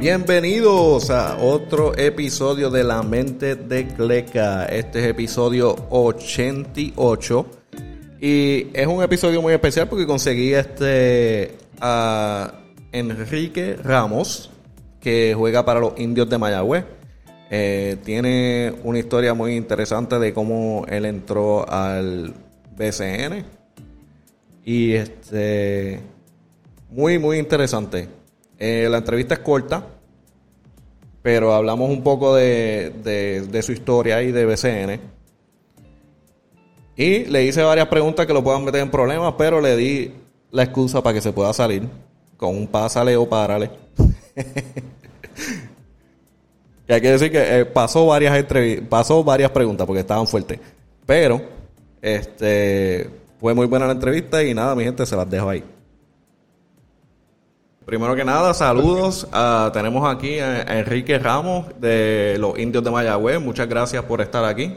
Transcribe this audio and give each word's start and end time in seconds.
Bienvenidos 0.00 1.10
a 1.10 1.38
otro 1.38 1.92
episodio 1.98 2.70
de 2.70 2.84
La 2.84 3.02
Mente 3.02 3.56
de 3.56 3.88
Cleca. 3.88 4.66
Este 4.66 5.00
es 5.00 5.06
episodio 5.06 5.74
88. 5.90 7.46
Y 8.20 8.68
es 8.72 8.86
un 8.86 9.02
episodio 9.02 9.42
muy 9.42 9.52
especial 9.54 9.88
porque 9.88 10.06
conseguí 10.06 10.54
este 10.54 11.58
a 11.80 12.60
Enrique 12.92 13.74
Ramos, 13.74 14.50
que 15.00 15.34
juega 15.36 15.64
para 15.64 15.80
los 15.80 15.98
indios 15.98 16.30
de 16.30 16.38
Mayagüez. 16.38 16.84
Eh, 17.50 17.96
tiene 18.04 18.72
una 18.84 19.00
historia 19.00 19.34
muy 19.34 19.56
interesante 19.56 20.20
de 20.20 20.32
cómo 20.32 20.86
él 20.88 21.06
entró 21.06 21.68
al 21.68 22.34
BCN. 22.76 23.44
Y 24.64 24.92
este. 24.92 25.98
Muy, 26.88 27.18
muy 27.18 27.38
interesante. 27.38 28.17
Eh, 28.58 28.88
la 28.90 28.98
entrevista 28.98 29.34
es 29.34 29.40
corta, 29.40 29.86
pero 31.22 31.54
hablamos 31.54 31.90
un 31.90 32.02
poco 32.02 32.34
de, 32.34 32.90
de, 33.50 33.62
su 33.62 33.72
historia 33.72 34.22
y 34.22 34.32
de 34.32 34.46
BCN. 34.46 35.00
Y 36.96 37.26
le 37.26 37.44
hice 37.44 37.62
varias 37.62 37.86
preguntas 37.86 38.26
que 38.26 38.32
lo 38.32 38.42
puedan 38.42 38.64
meter 38.64 38.80
en 38.80 38.90
problemas, 38.90 39.34
pero 39.38 39.60
le 39.60 39.76
di 39.76 40.12
la 40.50 40.64
excusa 40.64 41.02
para 41.02 41.14
que 41.14 41.20
se 41.20 41.32
pueda 41.32 41.52
salir 41.52 41.88
con 42.36 42.56
un 42.56 42.66
pásale 42.66 43.16
o 43.16 43.28
párale. 43.28 43.70
y 46.88 46.92
hay 46.92 47.00
que 47.00 47.10
decir 47.12 47.30
que 47.30 47.60
eh, 47.60 47.64
pasó 47.64 48.06
varias 48.06 48.44
pasó 48.88 49.22
varias 49.22 49.52
preguntas 49.52 49.86
porque 49.86 50.00
estaban 50.00 50.26
fuertes. 50.26 50.58
Pero 51.06 51.40
este 52.02 53.08
fue 53.38 53.54
muy 53.54 53.66
buena 53.66 53.86
la 53.86 53.92
entrevista 53.92 54.42
y 54.42 54.52
nada, 54.52 54.74
mi 54.74 54.82
gente, 54.82 55.06
se 55.06 55.14
las 55.14 55.30
dejo 55.30 55.48
ahí. 55.48 55.62
Primero 57.88 58.14
que 58.14 58.22
nada, 58.22 58.52
saludos. 58.52 59.26
tenemos 59.72 60.06
aquí 60.06 60.40
a 60.40 60.78
Enrique 60.78 61.18
Ramos 61.18 61.68
de 61.80 62.36
los 62.38 62.58
Indios 62.58 62.84
de 62.84 62.90
Mayagüez. 62.90 63.40
Muchas 63.40 63.66
gracias 63.66 64.04
por 64.04 64.20
estar 64.20 64.44
aquí. 64.44 64.74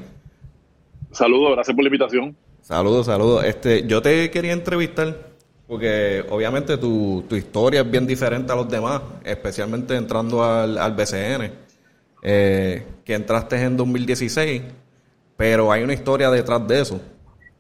Saludos, 1.12 1.52
gracias 1.56 1.76
por 1.76 1.84
la 1.84 1.90
invitación. 1.90 2.38
Saludos, 2.62 3.08
saludos. 3.08 3.44
Este, 3.44 3.86
yo 3.86 4.02
te 4.02 4.32
quería 4.32 4.54
entrevistar 4.54 5.28
porque 5.68 6.24
obviamente 6.30 6.78
tu, 6.78 7.26
historia 7.32 7.82
es 7.82 7.92
bien 7.92 8.08
diferente 8.08 8.54
a 8.54 8.56
los 8.56 8.70
demás, 8.70 9.02
especialmente 9.26 9.94
entrando 9.98 10.42
al, 10.42 10.78
al 10.78 10.94
BCN, 10.94 11.52
eh, 12.24 12.86
que 13.04 13.14
entraste 13.14 13.62
en 13.62 13.76
2016, 13.76 14.62
pero 15.36 15.70
hay 15.70 15.84
una 15.84 15.92
historia 15.92 16.32
detrás 16.32 16.66
de 16.66 16.80
eso, 16.80 17.02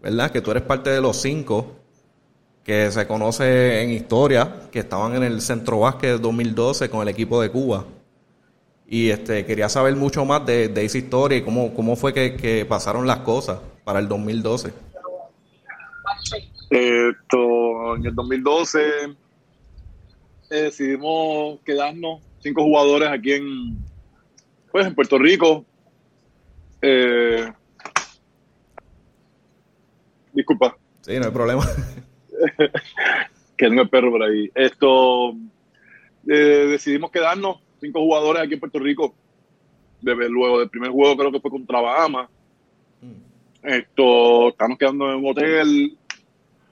¿verdad? 0.01 0.31
Que 0.31 0.39
tú 0.39 0.51
eres 0.51 0.63
parte 0.63 0.91
de 0.91 1.01
los 1.01 1.17
cinco 1.17 1.80
que 2.63 2.91
se 2.91 3.07
conoce 3.07 3.81
en 3.81 3.91
historia, 3.91 4.67
que 4.71 4.79
estaban 4.79 5.15
en 5.15 5.23
el 5.23 5.41
Centro 5.41 5.79
Básquet 5.79 6.19
2012 6.19 6.89
con 6.89 7.01
el 7.01 7.07
equipo 7.07 7.41
de 7.41 7.49
Cuba. 7.49 7.85
Y 8.87 9.09
este 9.09 9.45
quería 9.45 9.69
saber 9.69 9.95
mucho 9.95 10.25
más 10.25 10.45
de, 10.45 10.71
esa 10.75 10.97
historia 10.97 11.37
y 11.37 11.41
cómo, 11.43 11.73
cómo 11.73 11.95
fue 11.95 12.13
que, 12.13 12.65
pasaron 12.67 13.07
las 13.07 13.19
cosas 13.19 13.59
para 13.83 13.99
el 13.99 14.07
2012. 14.07 14.73
Esto, 16.69 17.95
en 17.95 18.05
el 18.05 18.15
2012 18.15 18.81
eh, 20.49 20.55
decidimos 20.55 21.59
quedarnos 21.65 22.21
cinco 22.39 22.63
jugadores 22.63 23.09
aquí 23.09 23.33
en, 23.33 23.77
pues, 24.71 24.85
en 24.85 24.93
Puerto 24.93 25.17
Rico. 25.17 25.65
Eh, 26.81 27.51
disculpa. 30.33 30.77
Sí, 31.01 31.17
no 31.17 31.25
hay 31.25 31.31
problema. 31.31 31.65
que 33.57 33.67
tengo 33.67 33.81
el 33.81 33.89
perro 33.89 34.11
por 34.11 34.23
ahí. 34.23 34.49
Esto, 34.55 35.33
eh, 36.27 36.67
decidimos 36.69 37.11
quedarnos, 37.11 37.57
cinco 37.79 37.99
jugadores 37.99 38.43
aquí 38.43 38.53
en 38.53 38.59
Puerto 38.59 38.79
Rico. 38.79 39.13
luego 40.01 40.59
del 40.59 40.69
primer 40.69 40.91
juego 40.91 41.17
creo 41.17 41.31
que 41.31 41.39
fue 41.39 41.51
contra 41.51 41.81
Bahamas. 41.81 42.29
Mm. 43.01 43.67
Esto, 43.67 44.49
estamos 44.49 44.77
quedando 44.77 45.11
en 45.11 45.17
un 45.17 45.27
hotel 45.29 45.97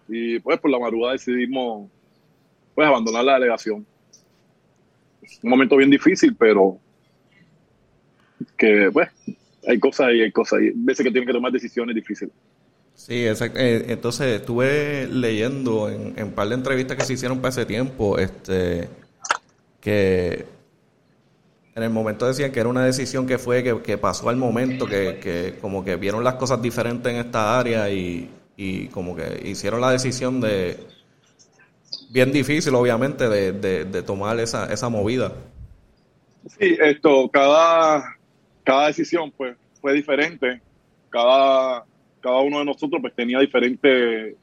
y 0.08 0.40
pues 0.40 0.60
por 0.60 0.72
la 0.72 0.80
madrugada 0.80 1.14
decidimos 1.14 1.90
pues 2.74 2.88
abandonar 2.88 3.24
la 3.24 3.34
delegación. 3.36 3.86
un 5.44 5.50
momento 5.50 5.78
bien 5.78 5.90
difícil, 5.90 6.36
pero 6.36 6.80
que 8.58 8.90
pues 8.92 9.10
hay 9.68 9.80
cosas 9.80 10.14
y 10.14 10.22
hay 10.22 10.32
cosas 10.32 10.62
y 10.62 10.72
veces 10.74 11.04
que 11.04 11.12
tienen 11.12 11.28
que 11.28 11.34
tomar 11.34 11.52
decisiones 11.52 11.96
difíciles. 11.96 12.34
Sí, 13.00 13.26
eh, 13.26 13.86
entonces 13.88 14.42
estuve 14.42 15.08
leyendo 15.08 15.90
en, 15.90 16.22
un 16.22 16.32
par 16.34 16.50
de 16.50 16.56
entrevistas 16.56 16.98
que 16.98 17.06
se 17.06 17.14
hicieron 17.14 17.40
para 17.40 17.48
ese 17.48 17.66
tiempo, 17.66 18.18
este, 18.18 18.90
que 19.80 20.46
en 21.76 21.84
el 21.84 21.90
momento 21.92 22.28
decían 22.28 22.52
que 22.52 22.60
era 22.60 22.68
una 22.68 22.84
decisión 22.84 23.26
que 23.26 23.38
fue, 23.38 23.64
que, 23.64 23.98
pasó 23.98 24.28
al 24.28 24.36
momento, 24.36 24.86
que, 24.86 25.58
como 25.62 25.82
que 25.82 25.96
vieron 25.96 26.26
las 26.26 26.34
cosas 26.34 26.62
diferentes 26.62 27.10
en 27.10 27.20
esta 27.20 27.58
área 27.58 27.90
y, 27.90 28.30
como 28.92 29.16
que 29.16 29.44
hicieron 29.46 29.80
la 29.80 29.92
decisión 29.92 30.42
de, 30.42 30.78
bien 32.10 32.34
difícil 32.34 32.76
obviamente, 32.76 33.30
de, 33.30 34.04
tomar 34.04 34.38
esa, 34.42 34.66
esa 34.74 34.90
movida. 34.90 35.32
Sí, 36.60 36.78
esto, 36.78 37.30
cada, 37.32 38.18
cada 38.66 38.88
decisión 38.88 39.32
pues 39.32 39.56
fue 39.80 39.94
diferente, 39.94 40.62
cada 41.10 41.86
cada 42.22 42.40
uno 42.40 42.60
de 42.60 42.66
nosotros 42.66 43.02
pues 43.02 43.14
tenía 43.16 43.40
diferente, 43.40 44.36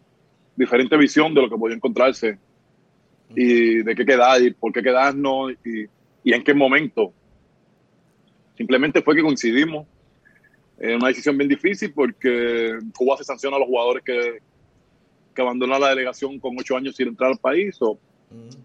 diferente 0.57 0.97
visión 0.97 1.35
de 1.35 1.43
lo 1.43 1.51
que 1.51 1.57
podía 1.57 1.77
encontrarse 1.77 2.39
y 3.35 3.83
de 3.83 3.95
qué 3.95 4.05
quedar 4.05 4.41
y 4.43 4.53
por 4.53 4.73
qué 4.73 4.83
quedarnos 4.83 5.53
y, 5.65 5.87
y 6.25 6.33
en 6.33 6.43
qué 6.43 6.55
momento. 6.55 7.13
Simplemente 8.57 9.03
fue 9.03 9.15
que 9.15 9.23
coincidimos 9.23 9.87
en 10.79 10.97
una 10.97 11.09
decisión 11.09 11.37
bien 11.37 11.49
difícil 11.49 11.93
porque 11.93 12.79
Cuba 12.97 13.17
se 13.17 13.25
sanciona 13.25 13.57
a 13.57 13.61
los 13.61 13.69
jugadores 13.69 14.03
que, 14.05 14.39
que 15.35 15.43
abandonan 15.43 15.81
la 15.81 15.91
delegación 15.91 16.39
con 16.39 16.57
ocho 16.59 16.77
años 16.77 16.97
sin 16.97 17.09
entrar 17.09 17.31
al 17.31 17.39
país. 17.39 17.77
O, 17.81 17.99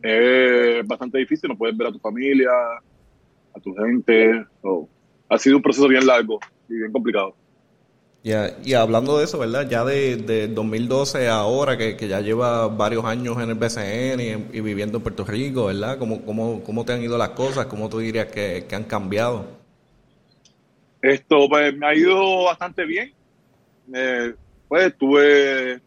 Es 0.01 0.85
bastante 0.87 1.19
difícil, 1.19 1.49
no 1.49 1.57
puedes 1.57 1.77
ver 1.77 1.87
a 1.87 1.91
tu 1.91 1.99
familia, 1.99 2.49
a 3.53 3.59
tu 3.59 3.73
gente. 3.75 4.45
ha 5.29 5.37
sido 5.37 5.57
un 5.57 5.61
proceso 5.61 5.87
bien 5.87 6.05
largo 6.05 6.39
y 6.67 6.75
bien 6.75 6.91
complicado. 6.91 7.35
Y 8.23 8.73
hablando 8.75 9.17
de 9.17 9.23
eso, 9.23 9.39
¿verdad? 9.39 9.67
Ya 9.67 9.83
de, 9.83 10.47
2012 10.47 11.27
a 11.27 11.37
ahora, 11.37 11.75
que, 11.75 11.95
ya 12.07 12.21
lleva 12.21 12.67
varios 12.67 13.03
años 13.03 13.41
en 13.41 13.49
el 13.49 13.55
BCN 13.55 14.49
y, 14.53 14.61
viviendo 14.61 14.97
en 14.97 15.03
Puerto 15.03 15.25
Rico, 15.25 15.65
¿verdad? 15.65 15.97
¿Cómo, 15.97 16.23
cómo, 16.23 16.63
cómo 16.63 16.85
te 16.85 16.93
han 16.93 17.01
ido 17.01 17.17
las 17.17 17.29
cosas? 17.29 17.65
¿Cómo 17.65 17.89
tú 17.89 17.97
dirías 17.97 18.27
que, 18.27 18.67
han 18.71 18.83
cambiado? 18.83 19.47
Esto, 21.01 21.49
pues, 21.49 21.75
me 21.75 21.87
ha 21.87 21.95
ido 21.95 22.43
bastante 22.43 22.85
bien. 22.85 23.11
Eh, 23.91 24.35
pues, 24.67 24.85
estuve, 24.85 25.81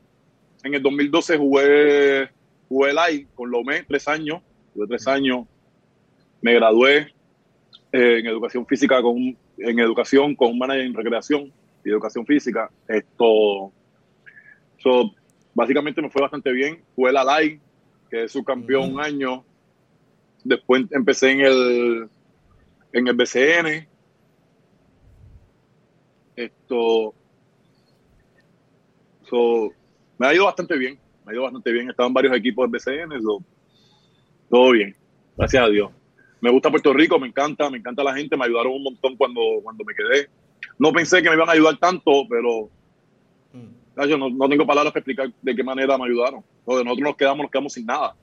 en 0.64 0.74
el 0.74 0.82
2012 0.82 1.38
jugué, 1.38 2.30
jugué 2.68 2.90
el 2.90 3.28
con 3.36 3.48
Lomé, 3.48 3.84
tres 3.84 4.08
años, 4.08 4.42
tuve 4.74 4.88
tres 4.88 5.06
años. 5.06 5.46
Me 6.42 6.52
gradué 6.54 7.14
eh, 7.92 8.18
en 8.18 8.26
educación 8.26 8.66
física, 8.66 9.00
con 9.00 9.36
en 9.56 9.78
educación 9.78 10.34
con 10.34 10.50
un 10.50 10.58
manager 10.58 10.84
en 10.84 10.94
recreación 10.94 11.52
y 11.84 11.90
educación 11.90 12.24
física. 12.24 12.70
Esto, 12.88 13.72
básicamente 15.54 16.00
me 16.00 16.10
fue 16.10 16.22
bastante 16.22 16.50
bien. 16.52 16.82
Fue 16.94 17.12
la 17.12 17.24
LAI, 17.24 17.60
que 18.10 18.24
es 18.24 18.32
su 18.32 18.42
campeón 18.42 18.94
un 18.94 19.00
año. 19.00 19.44
Después 20.42 20.84
empecé 20.90 21.32
en 21.32 21.40
el, 21.40 22.08
en 22.92 23.08
el 23.08 23.14
BCN. 23.14 23.88
Esto, 26.36 27.14
me 30.18 30.26
ha 30.26 30.34
ido 30.34 30.44
bastante 30.44 30.76
bien. 30.76 30.98
Me 31.24 31.32
ha 31.32 31.34
ido 31.34 31.42
bastante 31.42 31.72
bien. 31.72 31.90
Estaban 31.90 32.12
varios 32.12 32.36
equipos 32.36 32.70
del 32.70 32.80
BCN. 32.80 33.22
todo 34.48 34.70
bien. 34.72 34.94
Gracias 35.36 35.62
a 35.62 35.68
Dios. 35.68 35.90
Me 36.40 36.50
gusta 36.50 36.70
Puerto 36.70 36.92
Rico, 36.92 37.18
me 37.18 37.26
encanta, 37.26 37.70
me 37.70 37.78
encanta 37.78 38.04
la 38.04 38.14
gente. 38.14 38.36
Me 38.36 38.44
ayudaron 38.44 38.74
un 38.74 38.82
montón 38.84 39.16
cuando, 39.16 39.40
cuando 39.62 39.84
me 39.84 39.94
quedé 39.94 40.28
no 40.78 40.92
pensé 40.92 41.22
que 41.22 41.28
me 41.28 41.36
iban 41.36 41.48
a 41.48 41.52
ayudar 41.52 41.78
tanto, 41.78 42.26
pero 42.28 42.68
mm. 43.52 44.36
no, 44.36 44.48
tengo 44.48 44.66
palabras 44.66 44.92
para 44.92 45.00
explicar 45.00 45.30
de 45.40 45.54
qué 45.54 45.62
manera 45.62 45.96
me 45.98 46.06
ayudaron. 46.06 46.42
Entonces, 46.60 46.84
nosotros 46.84 47.08
nos 47.08 47.16
quedamos, 47.16 47.42
nos 47.44 47.50
quedamos 47.50 47.72
sin 47.72 47.86
nada, 47.86 48.14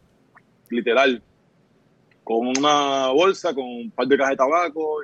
literal. 0.69 1.21
Con 2.23 2.47
una 2.47 3.07
bolsa, 3.07 3.53
con 3.53 3.65
un 3.65 3.91
par 3.91 4.07
de 4.07 4.17
cajas 4.17 4.31
de 4.31 4.37
tabaco. 4.37 4.97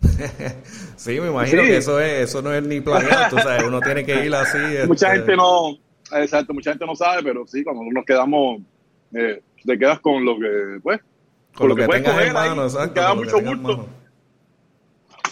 sí, 0.96 1.20
me 1.20 1.28
imagino 1.28 1.62
que 1.62 1.76
eso 1.76 2.00
es, 2.00 2.28
eso 2.28 2.42
no 2.42 2.52
es 2.52 2.62
ni 2.62 2.80
planeado, 2.80 3.36
uno 3.66 3.80
tiene 3.80 4.04
que 4.04 4.26
ir 4.26 4.34
así. 4.34 4.58
Mucha 4.86 5.08
este 5.08 5.18
gente 5.18 5.36
no, 5.36 5.78
exacto, 6.12 6.52
mucha 6.52 6.70
gente 6.70 6.86
no 6.86 6.96
sabe, 6.96 7.22
pero 7.22 7.46
sí, 7.46 7.62
cuando 7.62 7.82
nos 7.84 8.04
quedamos, 8.04 8.60
eh, 9.14 9.42
te 9.64 9.78
quedas 9.78 10.00
con 10.00 10.24
lo 10.24 10.36
que, 10.38 10.80
pues, 10.82 11.00
con, 11.54 11.68
lo, 11.68 11.76
que, 11.76 11.86
tengas 11.86 12.26
en 12.26 12.32
mano, 12.32 12.64
exacto. 12.64 12.94
Queda 12.94 13.14
mucho 13.14 13.40
gusto. 13.40 13.88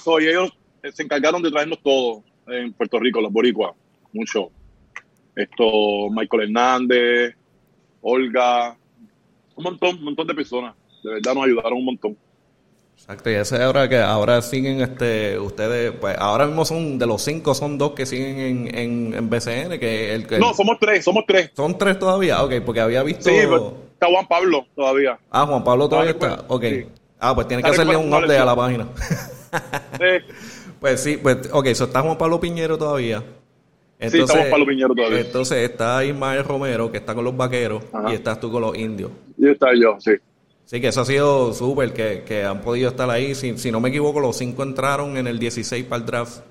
Soy 0.05 0.28
ellos 0.28 0.52
se 0.93 1.03
encargaron 1.03 1.43
de 1.43 1.50
traernos 1.50 1.79
todo 1.82 2.23
en 2.49 2.73
Puerto 2.73 2.99
Rico, 2.99 3.21
los 3.21 3.32
boricuas, 3.32 3.73
mucho. 4.12 4.50
Esto, 5.37 6.09
Michael 6.11 6.43
Hernández, 6.44 7.35
Olga, 8.03 8.77
un 9.56 9.65
montón, 9.65 9.97
un 9.99 10.05
montón 10.05 10.27
de 10.27 10.35
personas. 10.35 10.75
De 11.03 11.11
verdad 11.15 11.35
nos 11.35 11.44
ayudaron 11.44 11.75
un 11.75 11.85
montón. 11.85 12.17
Exacto, 12.97 13.31
y 13.31 13.35
ese 13.35 13.62
ahora 13.62 13.88
que 13.88 13.97
ahora 13.99 14.43
siguen 14.43 14.82
este 14.82 15.38
ustedes, 15.38 15.93
pues 15.99 16.15
ahora 16.19 16.44
mismo 16.47 16.67
son 16.67 16.99
de 16.99 17.06
los 17.06 17.23
cinco 17.23 17.55
son 17.55 17.79
dos 17.79 17.93
que 17.93 18.05
siguen 18.05 18.38
en, 18.38 18.75
en, 18.79 19.15
en 19.15 19.31
BCN, 19.31 19.79
que 19.79 20.15
el 20.15 20.27
que 20.27 20.38
No, 20.38 20.53
somos 20.53 20.79
tres, 20.79 21.03
somos 21.03 21.25
tres. 21.27 21.50
son 21.56 21.79
tres 21.79 21.99
todavía, 21.99 22.43
ok, 22.43 22.56
porque 22.65 22.81
había 22.81 23.03
visto 23.03 23.31
Sí, 23.31 23.37
pues, 23.49 23.62
está 23.94 24.06
Juan 24.09 24.27
Pablo 24.29 24.67
todavía. 24.77 25.19
Ah, 25.31 25.47
Juan 25.47 25.65
Pablo 25.65 25.88
todavía 25.88 26.11
Está 26.11 26.29
está, 26.32 26.44
ok. 26.49 26.65
sí. 26.65 26.87
Ah, 27.19 27.35
pues 27.35 27.49
tiene 27.49 27.62
que 27.62 27.71
hacerle 27.71 27.97
un 27.97 28.09
update 28.12 28.37
a 28.38 28.44
la 28.44 28.56
página. 28.56 28.87
Eh, 30.00 30.21
Pues 30.81 31.03
sí, 31.03 31.19
pues, 31.19 31.49
ok, 31.53 31.67
so 31.75 31.85
está 31.85 32.00
Juan 32.00 32.17
Pablo 32.17 32.41
Piñero 32.41 32.79
todavía. 32.79 33.23
Sí, 34.09 34.21
Juan 34.21 34.50
Pablo 34.50 34.67
Piñero 34.67 34.94
todavía. 34.94 35.21
Entonces 35.21 35.71
está 35.71 36.03
Ismael 36.05 36.43
Romero, 36.44 36.91
que 36.91 36.99
está 36.99 37.15
con 37.15 37.25
los 37.25 37.37
vaqueros, 37.37 37.85
Ajá. 37.93 38.11
y 38.11 38.15
estás 38.15 38.41
tú 38.41 38.50
con 38.50 38.62
los 38.62 38.77
indios. 38.77 39.11
y 39.37 39.49
está 39.49 39.69
yo, 39.75 39.97
sí. 40.00 40.12
Sí, 40.65 40.81
que 40.81 40.88
eso 40.88 41.00
ha 41.00 41.05
sido 41.05 41.53
súper, 41.53 41.93
que, 41.93 42.23
que 42.25 42.44
han 42.44 42.61
podido 42.61 42.88
estar 42.91 43.11
ahí. 43.11 43.35
Si, 43.35 43.59
si 43.59 43.73
no 43.73 43.81
me 43.81 43.88
equivoco, 43.88 44.21
los 44.21 44.37
cinco 44.37 44.62
entraron 44.62 45.17
en 45.17 45.27
el 45.27 45.38
16 45.38 45.85
para 45.85 46.00
el 46.00 46.06
draft. 46.06 46.44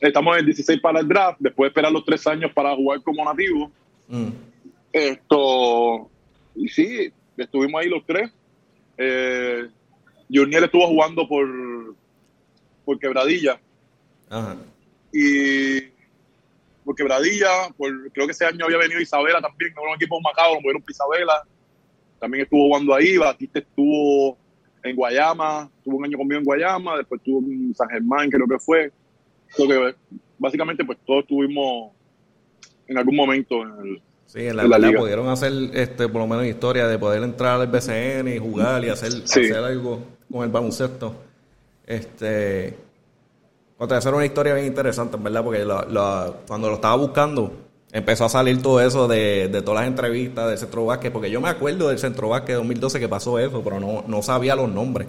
Estamos 0.00 0.34
en 0.34 0.40
el 0.40 0.46
16 0.46 0.80
para 0.80 1.00
el 1.00 1.06
draft, 1.06 1.36
después 1.40 1.66
de 1.66 1.68
esperar 1.68 1.92
los 1.92 2.04
tres 2.04 2.26
años 2.26 2.50
para 2.54 2.74
jugar 2.74 3.02
como 3.02 3.24
nativo. 3.24 3.70
Mm. 4.08 4.28
Esto, 4.92 6.08
y 6.56 6.68
sí, 6.68 7.12
estuvimos 7.36 7.82
ahí 7.82 7.88
los 7.88 8.04
tres. 8.06 8.30
Eh, 8.96 9.66
Juniel 10.32 10.64
estuvo 10.64 10.86
jugando 10.86 11.28
por, 11.28 11.46
por 12.84 12.98
Quebradilla. 12.98 13.58
Ajá. 14.30 14.56
Y 15.12 15.80
por 16.84 16.94
Quebradilla, 16.94 17.48
por, 17.76 18.10
creo 18.12 18.26
que 18.26 18.32
ese 18.32 18.44
año 18.44 18.64
había 18.64 18.78
venido 18.78 19.00
Isabela 19.00 19.40
también, 19.40 19.72
que 19.72 19.80
era 19.80 19.90
un 19.90 19.96
equipo 19.96 20.20
macabro, 20.20 20.56
movieron 20.60 20.82
para 20.82 20.92
Isabela. 20.92 21.42
También 22.20 22.44
estuvo 22.44 22.66
jugando 22.68 22.94
ahí. 22.94 23.16
Batista 23.16 23.58
estuvo 23.58 24.36
en 24.82 24.96
Guayama, 24.96 25.70
estuvo 25.78 25.96
un 25.96 26.04
año 26.04 26.18
conmigo 26.18 26.38
en 26.40 26.44
Guayama, 26.44 26.98
después 26.98 27.20
estuvo 27.20 27.40
en 27.40 27.74
San 27.74 27.88
Germán, 27.88 28.28
creo 28.30 28.46
que 28.46 28.58
fue. 28.58 28.92
Creo 29.56 29.68
que 29.68 29.94
básicamente, 30.38 30.84
pues 30.84 30.98
todos 31.06 31.22
estuvimos 31.22 31.92
en 32.86 32.98
algún 32.98 33.16
momento 33.16 33.62
en 33.62 33.70
el, 33.86 34.02
Sí, 34.26 34.40
en 34.46 34.56
la, 34.56 34.64
En 34.64 34.70
la 34.70 34.76
verdad 34.78 34.88
liga. 34.88 35.00
pudieron 35.00 35.28
hacer 35.28 35.52
este, 35.74 36.08
por 36.08 36.20
lo 36.22 36.26
menos 36.26 36.44
historia 36.46 36.88
de 36.88 36.98
poder 36.98 37.22
entrar 37.22 37.60
al 37.60 37.66
BCN 37.68 38.28
y 38.34 38.38
jugar 38.38 38.84
y 38.84 38.88
hacer, 38.88 39.12
Sí. 39.12 39.40
hacer 39.44 39.56
algo 39.56 40.02
con 40.30 40.42
el 40.44 40.50
baloncesto. 40.50 41.14
Este, 41.86 42.76
otra 43.78 43.96
vez 43.98 44.06
era 44.06 44.16
una 44.16 44.26
historia 44.26 44.54
bien 44.54 44.66
interesante, 44.66 45.16
en 45.16 45.24
verdad, 45.24 45.42
porque 45.44 45.64
la- 45.64 45.86
la- 45.90 46.32
cuando 46.46 46.68
lo 46.68 46.74
estaba 46.76 46.96
buscando, 46.96 47.52
empezó 47.92 48.24
a 48.24 48.28
salir 48.28 48.62
todo 48.62 48.80
eso 48.80 49.08
de, 49.08 49.48
de 49.48 49.62
todas 49.62 49.80
las 49.82 49.88
entrevistas 49.88 50.48
del 50.48 50.58
centro 50.58 50.86
básquet, 50.86 51.12
porque 51.12 51.30
yo 51.30 51.40
me 51.40 51.48
acuerdo 51.48 51.88
del 51.88 51.98
centro 51.98 52.28
básquet 52.28 52.56
2012 52.56 53.00
que 53.00 53.08
pasó 53.08 53.38
eso, 53.38 53.62
pero 53.62 53.80
no, 53.80 54.04
no 54.06 54.22
sabía 54.22 54.56
los 54.56 54.68
nombres. 54.70 55.08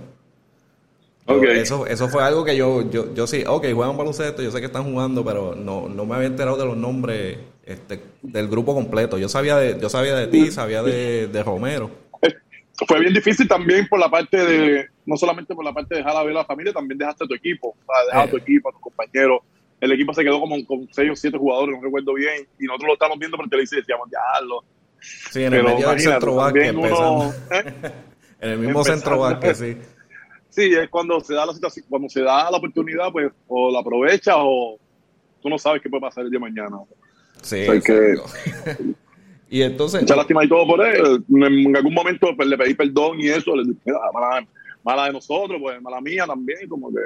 Eso, 1.53 1.87
eso 1.87 2.07
fue 2.07 2.23
algo 2.23 2.43
que 2.45 2.55
yo, 2.55 2.89
yo, 2.91 3.13
yo 3.13 3.25
sí, 3.25 3.43
ok, 3.47 3.65
juegan 3.73 3.97
baloncesto, 3.97 4.43
yo 4.43 4.51
sé 4.51 4.59
que 4.59 4.67
están 4.67 4.83
jugando, 4.83 5.25
pero 5.25 5.55
no, 5.55 5.89
no 5.89 6.05
me 6.05 6.15
había 6.15 6.27
enterado 6.27 6.55
de 6.57 6.65
los 6.65 6.77
nombres 6.77 7.37
este, 7.65 7.99
del 8.21 8.47
grupo 8.47 8.75
completo. 8.75 9.17
Yo 9.17 9.27
sabía 9.27 9.57
de, 9.57 9.79
yo 9.79 9.89
sabía 9.89 10.15
de 10.15 10.27
ti, 10.27 10.51
sabía 10.51 10.83
de, 10.83 11.27
de 11.27 11.43
Romero. 11.43 11.89
fue 12.87 12.99
bien 12.99 13.13
difícil 13.13 13.47
también 13.47 13.87
por 13.87 13.99
la 13.99 14.09
parte 14.09 14.37
de, 14.37 14.87
no 15.05 15.17
solamente 15.17 15.53
por 15.55 15.63
la 15.65 15.73
parte 15.73 15.95
de 15.95 16.01
dejar 16.01 16.15
a 16.17 16.23
ver 16.23 16.31
a 16.31 16.39
la 16.39 16.45
familia, 16.45 16.73
también 16.73 16.97
dejaste 16.97 17.23
a 17.23 17.27
tu 17.27 17.33
equipo, 17.35 17.69
o 17.69 17.75
sea, 17.85 18.05
dejar 18.07 18.27
a 18.27 18.31
tu 18.31 18.37
Eh. 18.37 18.41
equipo, 18.41 18.69
a 18.69 18.71
tus 18.71 18.81
compañeros. 18.81 19.39
El 19.81 19.91
equipo 19.91 20.13
se 20.13 20.23
quedó 20.23 20.39
como 20.39 20.55
con 20.65 20.87
seis 20.91 21.11
o 21.11 21.15
siete 21.15 21.37
jugadores, 21.37 21.75
no 21.77 21.83
recuerdo 21.83 22.13
bien, 22.13 22.47
y 22.59 22.65
nosotros 22.65 22.87
lo 22.87 22.93
estábamos 22.93 23.19
viendo 23.19 23.37
por 23.37 23.47
televisión 23.49 23.79
y 23.79 23.81
decíamos, 23.81 24.09
ya, 24.11 24.41
lo. 24.45 24.63
Sí, 25.31 25.43
en 25.43 25.53
el 25.53 25.63
medio 25.63 25.89
del 25.89 25.99
centro 25.99 26.35
también 26.37 26.77
uno. 26.77 27.33
¿eh? 27.51 27.91
En 28.41 28.51
el 28.51 28.59
mismo 28.59 28.83
centro 28.83 29.19
básquet, 29.19 29.55
sí. 29.55 29.77
Sí, 30.49 30.73
es 30.73 30.89
cuando 30.89 31.19
se 31.19 31.33
da 31.33 31.45
la 31.45 31.53
situación, 31.53 31.85
cuando 31.89 32.07
se 32.09 32.21
da 32.21 32.49
la 32.51 32.57
oportunidad, 32.57 33.11
pues, 33.11 33.31
o 33.47 33.71
la 33.71 33.79
aprovecha 33.79 34.33
o 34.37 34.77
tú 35.41 35.49
no 35.49 35.57
sabes 35.57 35.81
qué 35.81 35.89
puede 35.89 36.01
pasar 36.01 36.23
el 36.25 36.29
día 36.31 36.39
de 36.39 36.41
mañana. 36.51 36.77
Sí, 37.41 37.67
O 37.67 37.71
sea, 37.73 37.81
que- 37.81 38.15
y 39.49 39.61
entonces, 39.61 40.01
Mucha 40.01 40.15
lástima 40.15 40.43
y 40.43 40.49
todo 40.49 40.65
por 40.67 40.85
él. 40.85 41.23
En 41.33 41.75
algún 41.75 41.93
momento 41.93 42.27
pues, 42.35 42.47
le 42.47 42.57
pedí 42.57 42.73
perdón 42.73 43.19
y 43.19 43.27
eso, 43.29 43.55
le 43.55 43.63
dije, 43.63 43.79
"Mira, 43.85 43.99
mala, 44.13 44.45
mala 44.85 45.05
de 45.07 45.13
nosotros, 45.13 45.59
pues 45.61 45.81
mala 45.81 45.99
mía 45.99 46.25
también, 46.27 46.67
como 46.69 46.89
que 46.91 47.01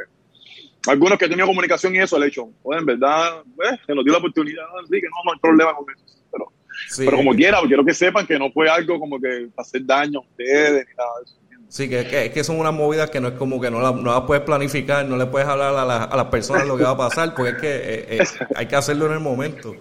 algunos 0.87 1.17
que 1.17 1.25
he 1.25 1.29
tenido 1.29 1.47
comunicación 1.47 1.95
y 1.95 1.99
eso 1.99 2.19
le 2.19 2.25
he 2.25 2.29
hecho, 2.29 2.49
pues 2.61 2.79
en 2.79 2.85
verdad, 2.85 3.43
pues, 3.55 3.71
se 3.85 3.95
nos 3.95 4.03
dio 4.03 4.13
la 4.13 4.19
oportunidad, 4.19 4.65
así 4.83 4.91
que 4.91 5.07
no, 5.07 5.23
no 5.25 5.33
hay 5.33 5.39
problema 5.39 5.73
con 5.75 5.85
eso. 5.95 6.05
Pero, 6.31 6.45
sí, 6.89 7.03
pero 7.05 7.17
como 7.17 7.31
quiera, 7.33 7.59
quiero 7.67 7.83
que 7.85 7.93
sepan 7.93 8.25
que 8.27 8.37
no 8.37 8.51
fue 8.51 8.69
algo 8.69 8.99
como 8.99 9.19
que 9.19 9.47
hacer 9.57 9.85
daño 9.85 10.19
a 10.19 10.21
ustedes 10.23 10.87
ni 10.87 10.93
nada 10.95 11.09
de 11.19 11.23
eso. 11.25 11.35
Sí, 11.71 11.87
que, 11.87 12.07
que, 12.07 12.31
que 12.31 12.43
son 12.43 12.59
unas 12.59 12.73
movidas 12.73 13.11
que 13.11 13.19
no 13.21 13.27
es 13.27 13.35
como 13.35 13.61
que 13.61 13.69
no 13.69 13.79
las 13.79 13.93
no 13.93 14.11
la 14.11 14.25
puedes 14.25 14.43
planificar, 14.43 15.05
no 15.05 15.17
le 15.17 15.27
puedes 15.27 15.47
hablar 15.47 15.75
a, 15.75 15.85
la- 15.85 16.03
a 16.05 16.17
las 16.17 16.25
personas 16.25 16.65
lo 16.67 16.75
que 16.77 16.83
va 16.83 16.91
a 16.91 16.97
pasar, 16.97 17.35
porque 17.35 17.51
es 17.51 17.57
que 17.57 17.75
eh, 17.75 18.05
eh, 18.17 18.23
hay 18.55 18.65
que 18.65 18.75
hacerlo 18.75 19.05
en 19.05 19.11
el 19.13 19.19
momento. 19.19 19.75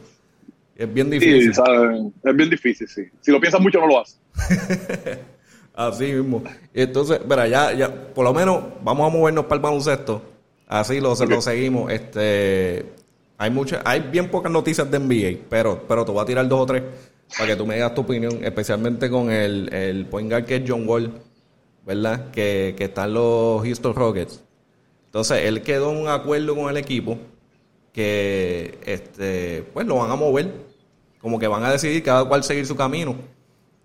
Es 0.77 0.93
bien 0.93 1.11
Sí, 1.11 1.19
difícil. 1.19 1.55
¿sabes? 1.55 2.01
es 2.25 2.37
bien 2.37 2.51
difícil, 2.51 2.87
sí. 2.89 3.03
Si 3.23 3.31
lo 3.33 3.41
piensas 3.41 3.61
mucho, 3.63 3.81
no 3.81 3.87
lo 3.87 4.01
haces. 4.01 4.21
Así 5.79 6.13
mismo. 6.13 6.43
Entonces, 6.75 7.21
verá, 7.25 7.47
ya, 7.47 7.73
ya, 7.73 7.89
por 8.13 8.25
lo 8.25 8.35
menos 8.35 8.65
vamos 8.83 9.07
a 9.07 9.17
movernos 9.17 9.45
para 9.45 9.59
el 9.59 9.63
baloncesto. 9.63 10.21
Así 10.67 11.01
lo, 11.01 11.15
lo 11.15 11.41
seguimos. 11.41 11.93
Este, 11.93 12.85
hay 13.37 13.51
muchas, 13.53 13.81
hay 13.85 14.01
bien 14.01 14.29
pocas 14.29 14.51
noticias 14.51 14.91
de 14.91 14.99
NBA, 14.99 15.45
pero, 15.49 15.85
pero 15.87 16.05
te 16.05 16.11
voy 16.11 16.21
a 16.21 16.27
tirar 16.27 16.49
dos 16.49 16.63
o 16.63 16.67
tres 16.67 16.83
para 17.39 17.51
que 17.51 17.55
tú 17.55 17.65
me 17.65 17.77
digas 17.77 17.95
tu 17.95 18.01
opinión, 18.01 18.41
especialmente 18.43 19.09
con 19.09 19.31
el, 19.31 19.73
el 19.73 20.07
point 20.07 20.29
guard 20.29 20.47
que 20.47 20.57
es 20.57 20.65
John 20.67 20.83
Wall, 20.85 21.13
¿verdad? 21.87 22.33
Que, 22.33 22.75
que 22.77 22.87
está 22.87 23.05
en 23.05 23.15
los 23.15 23.63
Houston 23.63 23.95
Rockets. 23.95 24.43
Entonces, 25.07 25.45
él 25.45 25.63
quedó 25.63 25.93
en 25.93 25.99
un 25.99 26.09
acuerdo 26.09 26.57
con 26.57 26.71
el 26.71 26.77
equipo 26.77 27.19
que, 27.93 28.81
este, 28.85 29.63
pues 29.73 29.87
lo 29.87 29.95
van 29.99 30.11
a 30.11 30.17
mover, 30.17 30.53
como 31.21 31.39
que 31.39 31.47
van 31.47 31.63
a 31.63 31.71
decidir 31.71 32.03
cada 32.03 32.25
cual 32.25 32.43
seguir 32.43 32.67
su 32.67 32.75
camino. 32.75 33.38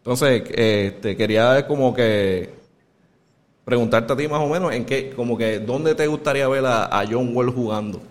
Entonces, 0.03 0.43
eh, 0.49 0.97
te 1.01 1.15
quería 1.15 1.65
como 1.65 1.93
que 1.93 2.49
preguntarte 3.63 4.11
a 4.11 4.17
ti 4.17 4.27
más 4.27 4.41
o 4.41 4.49
menos 4.49 4.73
en 4.73 4.83
qué, 4.85 5.11
como 5.15 5.37
que, 5.37 5.59
¿dónde 5.59 5.95
te 5.95 6.07
gustaría 6.07 6.45
ver 6.49 6.65
a, 6.65 6.85
a 6.99 7.05
John 7.09 7.31
Wall 7.33 7.49
jugando? 7.51 8.01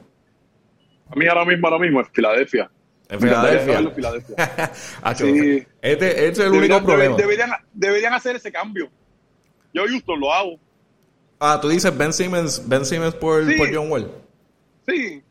A 1.10 1.14
mí 1.14 1.26
ahora 1.26 1.44
mismo, 1.44 1.68
ahora 1.68 1.78
mismo, 1.78 2.00
es 2.00 2.08
Filadelfia. 2.10 2.70
En 3.10 3.20
Filadelfia. 3.20 3.78
en 3.80 3.92
Filadelfia. 3.94 4.36
Acho, 5.02 5.24
Sí. 5.26 5.66
Este, 5.82 6.06
este 6.08 6.28
es 6.28 6.38
el 6.38 6.52
Deberían- 6.52 6.76
único 6.78 6.86
problema. 6.86 7.16
Deberían, 7.16 7.50
deberían 7.74 8.14
hacer 8.14 8.36
ese 8.36 8.50
cambio. 8.50 8.88
Yo 9.74 9.82
Houston 9.86 10.18
lo 10.18 10.32
hago. 10.32 10.58
Ah, 11.38 11.58
tú 11.60 11.68
dices 11.68 11.94
Ben 11.96 12.12
Simmons, 12.14 12.66
Ben 12.66 12.86
Simmons 12.86 13.14
por, 13.14 13.44
Sí. 13.46 13.56
por 13.58 13.74
John 13.74 13.90
Wall. 13.90 14.10
Sí, 14.88 15.22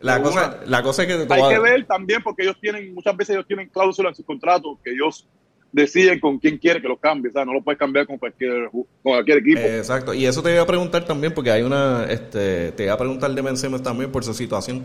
La 0.00 0.22
cosa, 0.22 0.60
la 0.64 0.82
cosa 0.82 1.02
es 1.02 1.08
que 1.08 1.34
hay 1.34 1.48
que 1.50 1.58
ver 1.58 1.84
también 1.86 2.22
porque 2.22 2.42
ellos 2.44 2.56
tienen, 2.60 2.94
muchas 2.94 3.14
veces 3.16 3.34
ellos 3.34 3.46
tienen 3.46 3.68
cláusulas 3.68 4.12
en 4.12 4.14
sus 4.16 4.24
contratos 4.24 4.78
que 4.82 4.92
ellos 4.92 5.26
deciden 5.72 6.20
con 6.20 6.38
quién 6.38 6.58
quiere 6.58 6.80
que 6.80 6.88
los 6.88 6.98
cambie. 6.98 7.30
O 7.30 7.32
sea, 7.32 7.44
no 7.44 7.52
lo 7.52 7.62
puedes 7.62 7.78
cambiar 7.78 8.06
con 8.06 8.18
cualquier, 8.18 8.70
con 8.70 8.84
cualquier 9.02 9.38
equipo. 9.38 9.60
Eh, 9.60 9.78
Exacto, 9.78 10.14
y 10.14 10.26
eso 10.26 10.42
te 10.42 10.52
iba 10.52 10.62
a 10.62 10.66
preguntar 10.66 11.04
también, 11.04 11.32
porque 11.34 11.50
hay 11.50 11.62
una, 11.62 12.06
este, 12.08 12.72
te 12.72 12.84
iba 12.84 12.94
a 12.94 12.98
preguntar 12.98 13.30
de 13.32 13.42
Ben 13.42 13.82
también 13.82 14.10
por 14.10 14.24
su 14.24 14.34
situación. 14.34 14.84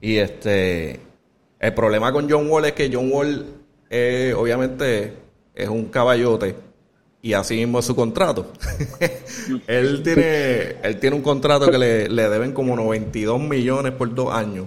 Y 0.00 0.16
este, 0.16 1.00
el 1.60 1.74
problema 1.74 2.12
con 2.12 2.28
John 2.28 2.48
Wall 2.50 2.66
es 2.66 2.72
que 2.72 2.90
John 2.92 3.10
Wall, 3.10 3.46
eh, 3.90 4.34
obviamente, 4.36 5.12
es 5.54 5.68
un 5.68 5.86
caballote 5.86 6.56
y 7.22 7.34
así 7.34 7.54
mismo 7.54 7.78
es 7.78 7.84
su 7.84 7.94
contrato. 7.94 8.52
él 9.68 10.02
tiene, 10.02 10.76
él 10.82 10.98
tiene 10.98 11.14
un 11.14 11.22
contrato 11.22 11.70
que 11.70 11.78
le, 11.78 12.08
le 12.08 12.28
deben 12.28 12.52
como 12.52 12.74
92 12.74 13.40
millones 13.40 13.92
por 13.92 14.12
dos 14.12 14.34
años. 14.34 14.66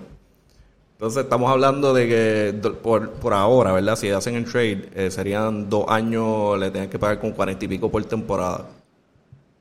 Entonces 1.05 1.25
estamos 1.25 1.51
hablando 1.51 1.93
de 1.93 2.07
que 2.07 2.69
por, 2.81 3.11
por 3.11 3.31
ahora, 3.31 3.73
¿verdad? 3.73 3.95
Si 3.95 4.09
hacen 4.09 4.33
el 4.33 4.45
trade, 4.45 4.89
eh, 4.95 5.11
serían 5.11 5.69
dos 5.69 5.85
años, 5.87 6.57
le 6.57 6.71
tienen 6.71 6.89
que 6.89 6.97
pagar 6.97 7.19
con 7.19 7.31
40 7.31 7.63
y 7.63 7.67
pico 7.67 7.91
por 7.91 8.03
temporada. 8.05 8.65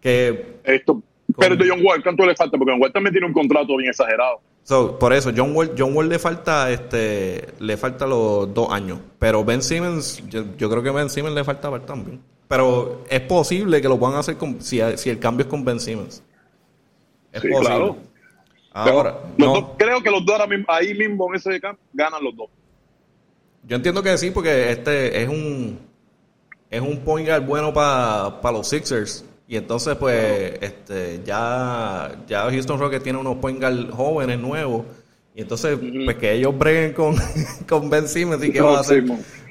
Que, 0.00 0.56
Esto, 0.64 1.02
pero 1.38 1.54
de 1.54 1.68
John 1.68 1.80
Wall, 1.84 2.02
¿cuánto 2.02 2.24
le 2.24 2.34
falta? 2.34 2.56
Porque 2.56 2.72
John 2.72 2.80
Wall 2.80 2.92
también 2.94 3.12
tiene 3.12 3.26
un 3.26 3.34
contrato 3.34 3.76
bien 3.76 3.90
exagerado. 3.90 4.40
so, 4.62 4.98
por 4.98 5.12
eso, 5.12 5.32
John 5.36 5.54
Wall, 5.54 5.72
John 5.76 5.94
Wall 5.94 6.08
le 6.08 6.18
falta, 6.18 6.70
este, 6.70 7.44
le 7.58 7.76
falta 7.76 8.06
los 8.06 8.54
dos 8.54 8.72
años. 8.72 9.00
Pero 9.18 9.44
Ben 9.44 9.60
Simmons, 9.60 10.26
yo, 10.30 10.44
yo 10.56 10.70
creo 10.70 10.82
que 10.82 10.92
Ben 10.92 11.10
Simmons 11.10 11.34
le 11.34 11.44
falta 11.44 11.68
ver 11.68 11.82
también. 11.82 12.22
Pero 12.48 13.02
es 13.10 13.20
posible 13.20 13.82
que 13.82 13.88
lo 13.90 13.98
puedan 13.98 14.16
hacer 14.16 14.38
con, 14.38 14.62
si, 14.62 14.80
si 14.96 15.10
el 15.10 15.18
cambio 15.18 15.44
es 15.44 15.50
con 15.50 15.62
Ben 15.62 15.78
Simmons. 15.78 16.22
Es 17.32 17.42
Sí, 17.42 17.48
posible. 17.48 17.68
claro. 17.68 18.13
Ahora, 18.74 19.18
no, 19.38 19.46
dos- 19.46 19.64
creo 19.78 20.02
que 20.02 20.10
los 20.10 20.24
dos 20.26 20.34
ahora 20.34 20.46
mismo, 20.48 20.66
ahí 20.68 20.92
mismo 20.94 21.28
en 21.30 21.36
ese 21.36 21.60
campo 21.60 21.80
ganan 21.92 22.22
los 22.22 22.36
dos. 22.36 22.48
Yo 23.66 23.76
entiendo 23.76 24.02
que 24.02 24.18
sí, 24.18 24.30
porque 24.30 24.70
este 24.70 25.22
es 25.22 25.28
un 25.28 25.78
es 26.70 26.80
un 26.80 26.98
point 26.98 27.26
guard 27.26 27.42
bueno 27.44 27.72
para 27.72 28.52
los 28.52 28.68
Sixers. 28.68 29.24
Y 29.46 29.56
entonces, 29.56 29.94
pues, 29.96 30.54
este 30.60 31.20
ya, 31.24 32.16
ya 32.26 32.50
Houston 32.50 32.80
Rockets 32.80 33.04
tiene 33.04 33.18
unos 33.18 33.36
point 33.36 33.60
guard 33.60 33.90
jóvenes 33.90 34.38
nuevos. 34.38 34.84
Y 35.34 35.42
entonces, 35.42 35.78
pues 36.04 36.16
que 36.16 36.32
ellos 36.32 36.56
breguen 36.58 36.92
con, 36.92 37.16
con 37.68 37.88
Ben 37.90 38.08
Simmons 38.08 38.42
y 38.44 38.50
qué 38.52 38.58
No, 38.60 38.66
van 38.66 38.76
a 38.76 38.80
hacer. 38.80 39.04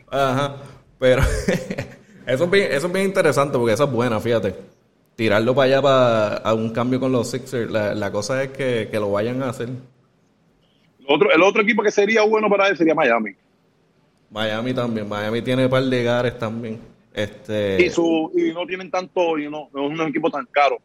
Ajá. 0.09 0.57
Pero 0.99 1.21
eso 2.25 2.43
es, 2.45 2.51
bien, 2.51 2.71
eso 2.71 2.87
es 2.87 2.93
bien 2.93 3.05
interesante 3.05 3.57
porque 3.57 3.73
esa 3.73 3.83
es 3.85 3.91
buena, 3.91 4.19
fíjate. 4.19 4.55
Tirarlo 5.15 5.53
para 5.55 5.65
allá 5.65 5.81
para 5.81 6.37
a 6.37 6.53
un 6.53 6.71
cambio 6.71 6.99
con 6.99 7.11
los 7.11 7.29
Sixers. 7.29 7.71
La, 7.71 8.11
cosa 8.11 8.43
es 8.43 8.49
que, 8.49 8.89
lo 8.93 9.11
vayan 9.11 9.41
a 9.43 9.49
hacer. 9.49 9.69
El 9.69 11.05
otro, 11.07 11.31
el 11.31 11.41
otro 11.41 11.61
equipo 11.61 11.83
que 11.83 11.91
sería 11.91 12.23
bueno 12.23 12.49
para 12.49 12.67
él 12.67 12.77
sería 12.77 12.95
Miami. 12.95 13.31
Miami 14.29 14.73
también. 14.73 15.07
Miami 15.07 15.41
tiene 15.41 15.65
un 15.65 15.71
par 15.71 15.83
de 15.83 16.03
gares 16.03 16.39
también. 16.39 16.79
Este... 17.13 17.85
Y, 17.85 17.89
su, 17.89 18.31
y 18.35 18.51
no 18.51 18.65
tienen 18.65 18.89
tanto, 18.89 19.37
y 19.37 19.49
no, 19.49 19.69
no 19.73 19.85
es 19.85 19.99
un 19.99 20.07
equipo 20.07 20.29
tan 20.29 20.45
caro. 20.47 20.79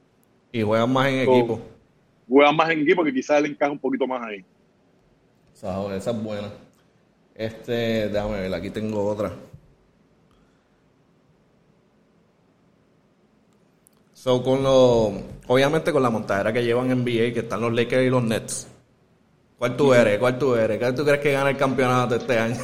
Y 0.53 0.63
juegan 0.63 0.93
más 0.93 1.09
en 1.09 1.21
equipo. 1.21 1.61
Juegan 2.29 2.57
más 2.57 2.71
en 2.71 2.81
equipo 2.81 3.03
que 3.05 3.13
quizás 3.13 3.41
le 3.41 3.49
encaja 3.49 3.73
un 3.73 3.79
poquito 3.79 4.07
más 4.07 4.23
ahí. 4.23 4.45
esa 5.55 6.11
es 6.11 6.23
buena. 6.23 6.49
Este, 7.35 8.09
déjame 8.09 8.41
ver, 8.41 8.55
aquí 8.55 8.69
tengo 8.71 9.07
otra. 9.07 9.33
So, 14.29 14.43
con 14.43 14.63
lo, 14.63 15.11
obviamente 15.47 15.91
con 15.91 16.03
la 16.03 16.11
montadera 16.11 16.53
que 16.53 16.63
llevan 16.63 16.91
en 16.91 16.99
NBA, 16.99 17.33
que 17.33 17.39
están 17.39 17.63
los 17.63 17.73
Lakers 17.73 18.07
y 18.07 18.11
los 18.11 18.23
Nets. 18.23 18.69
¿Cuál 19.57 19.75
tú 19.75 19.95
eres? 19.95 20.19
¿Cuál 20.19 20.39
tú 20.39 20.55
eres? 20.55 20.79
¿Cuál 20.79 20.95
tú 20.95 21.03
crees 21.03 21.21
que 21.21 21.33
gana 21.33 21.49
el 21.49 21.57
campeonato 21.57 22.17
este 22.17 22.39
año? 22.39 22.57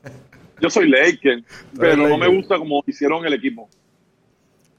Yo 0.62 0.70
soy 0.70 0.88
Lakers, 0.88 1.44
pero 1.78 2.08
no 2.08 2.16
me 2.16 2.28
gusta 2.28 2.56
como 2.56 2.82
hicieron 2.86 3.26
el 3.26 3.34
equipo. 3.34 3.68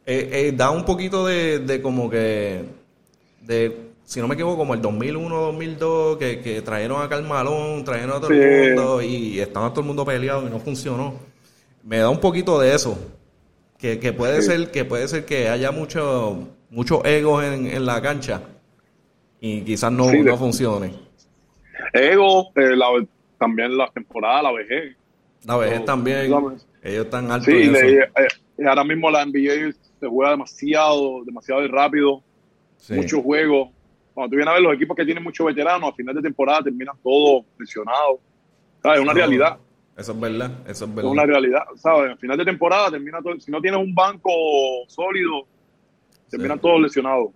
Eh, 0.07 0.29
eh, 0.31 0.53
da 0.55 0.71
un 0.71 0.83
poquito 0.83 1.23
de, 1.27 1.79
como 1.83 2.09
que, 2.09 2.65
de, 3.41 3.77
si 4.03 4.19
no 4.19 4.27
me 4.27 4.33
equivoco, 4.33 4.57
como 4.57 4.73
el 4.73 4.81
2001, 4.81 5.35
2002, 5.35 6.17
que, 6.17 6.39
que 6.39 6.63
trajeron 6.63 6.99
a 7.03 7.09
Carmalón, 7.09 7.83
trajeron 7.83 8.17
a 8.17 8.19
todo 8.19 8.31
el 8.31 8.69
mundo 8.69 9.01
y 9.03 9.39
estaba 9.39 9.69
todo 9.69 9.81
el 9.81 9.85
mundo 9.85 10.03
peleado 10.03 10.47
y 10.47 10.49
no 10.49 10.57
funcionó. 10.57 11.13
Me 11.83 11.99
da 11.99 12.09
un 12.09 12.19
poquito 12.19 12.59
de 12.59 12.73
eso. 12.73 12.97
Que, 13.83 14.13
puede 14.13 14.41
ser 14.41 14.71
que 14.71 14.85
puede 14.85 15.09
ser 15.09 15.25
que 15.25 15.49
haya 15.49 15.73
mucho 15.73 16.47
muchos 16.69 17.03
egos 17.03 17.43
en, 17.43 17.85
la 17.85 18.01
cancha 18.01 18.41
y 19.41 19.59
quizás 19.63 19.91
no, 19.91 20.09
no 20.09 20.37
funcione. 20.37 20.93
Ego, 21.91 22.53
eh, 22.55 22.77
también 23.37 23.75
la 23.75 23.89
temporada, 23.91 24.43
la 24.43 24.51
vejez. 24.53 24.95
La 25.45 25.57
vejez 25.57 25.83
también. 25.83 26.31
ellos 26.81 27.05
están 27.05 27.29
altos. 27.29 27.53
Sí, 27.53 27.73
eh, 27.73 28.65
ahora 28.65 28.85
mismo 28.85 29.11
la 29.11 29.25
NBA 29.25 29.73
se 29.99 30.07
juega 30.07 30.31
demasiado, 30.31 31.25
demasiado 31.25 31.67
rápido. 31.67 32.23
Muchos 32.87 33.21
juegos. 33.21 33.69
Cuando 34.13 34.29
tú 34.29 34.37
vienes 34.37 34.49
a 34.49 34.53
ver 34.53 34.61
los 34.61 34.75
equipos 34.75 34.95
que 34.95 35.03
tienen 35.03 35.25
muchos 35.25 35.45
veteranos, 35.45 35.91
a 35.91 35.93
final 35.93 36.15
de 36.15 36.21
temporada 36.21 36.61
terminan 36.63 36.95
todos 37.03 37.43
lesionados. 37.59 38.19
Es 38.81 38.99
una 39.01 39.11
realidad. 39.11 39.57
Eso 39.95 40.11
es 40.11 40.19
verdad, 40.19 40.51
eso 40.67 40.85
es 40.85 40.95
verdad. 40.95 41.05
Es 41.05 41.11
una 41.11 41.25
realidad, 41.25 41.61
¿sabes? 41.75 42.11
Al 42.11 42.17
final 42.17 42.37
de 42.37 42.45
temporada 42.45 42.91
termina 42.91 43.21
todo, 43.21 43.39
si 43.39 43.51
no 43.51 43.61
tienes 43.61 43.79
un 43.79 43.93
banco 43.93 44.31
sólido, 44.87 45.45
terminan 46.29 46.59
todos 46.59 46.81
lesionados. 46.81 47.29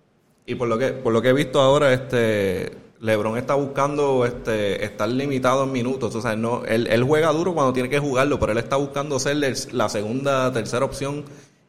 Y 0.44 0.54
por 0.56 0.66
lo 0.66 0.76
que 0.76 0.88
por 0.88 1.12
lo 1.12 1.22
que 1.22 1.28
he 1.28 1.32
visto 1.32 1.60
ahora, 1.60 1.92
este 1.92 2.72
LeBron 3.00 3.38
está 3.38 3.54
buscando 3.54 4.24
este 4.26 4.84
estar 4.84 5.08
limitado 5.08 5.64
en 5.64 5.72
minutos, 5.72 6.14
o 6.16 6.20
sea, 6.20 6.34
no 6.34 6.64
él, 6.64 6.88
él 6.88 7.04
juega 7.04 7.30
duro 7.32 7.54
cuando 7.54 7.72
tiene 7.72 7.88
que 7.88 8.00
jugarlo, 8.00 8.40
pero 8.40 8.52
él 8.52 8.58
está 8.58 8.74
buscando 8.76 9.20
ser 9.20 9.36
la 9.72 9.88
segunda, 9.88 10.52
tercera 10.52 10.84
opción 10.84 11.24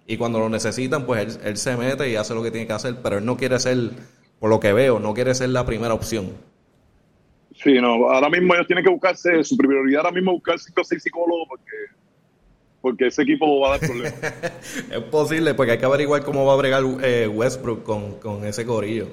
y 0.07 0.17
cuando 0.17 0.39
lo 0.39 0.49
necesitan, 0.49 1.05
pues 1.05 1.37
él, 1.37 1.41
él 1.43 1.57
se 1.57 1.77
mete 1.77 2.09
y 2.09 2.15
hace 2.15 2.33
lo 2.33 2.41
que 2.41 2.49
tiene 2.49 2.65
que 2.65 2.73
hacer, 2.73 2.95
pero 3.03 3.19
él 3.19 3.25
no 3.25 3.37
quiere 3.37 3.59
ser, 3.59 3.91
por 4.39 4.49
lo 4.49 4.59
que 4.59 4.73
veo, 4.73 4.99
no 4.99 5.13
quiere 5.13 5.35
ser 5.35 5.49
la 5.49 5.67
primera 5.67 5.93
opción. 5.93 6.31
Sí, 7.63 7.73
no, 7.73 8.09
ahora 8.09 8.29
mismo 8.29 8.53
ellos 8.53 8.67
tienen 8.67 8.85
que 8.85 8.89
buscarse, 8.89 9.43
su 9.43 9.57
prioridad 9.57 10.05
ahora 10.05 10.13
mismo 10.13 10.31
es 10.31 10.35
buscar 10.35 10.59
5 10.59 10.79
o 10.79 10.83
6 10.83 11.03
psicólogos 11.03 11.47
porque, 11.49 11.75
porque 12.79 13.07
ese 13.07 13.23
equipo 13.23 13.59
va 13.59 13.67
a 13.67 13.77
dar 13.77 13.89
problemas. 13.89 14.13
es 14.91 15.03
posible, 15.11 15.53
porque 15.53 15.73
hay 15.73 15.77
que 15.77 15.85
averiguar 15.85 16.23
cómo 16.23 16.45
va 16.45 16.53
a 16.53 16.57
bregar 16.57 16.83
eh, 17.03 17.27
Westbrook 17.27 17.83
con, 18.19 18.45
ese 18.45 18.65
corillo. 18.65 19.07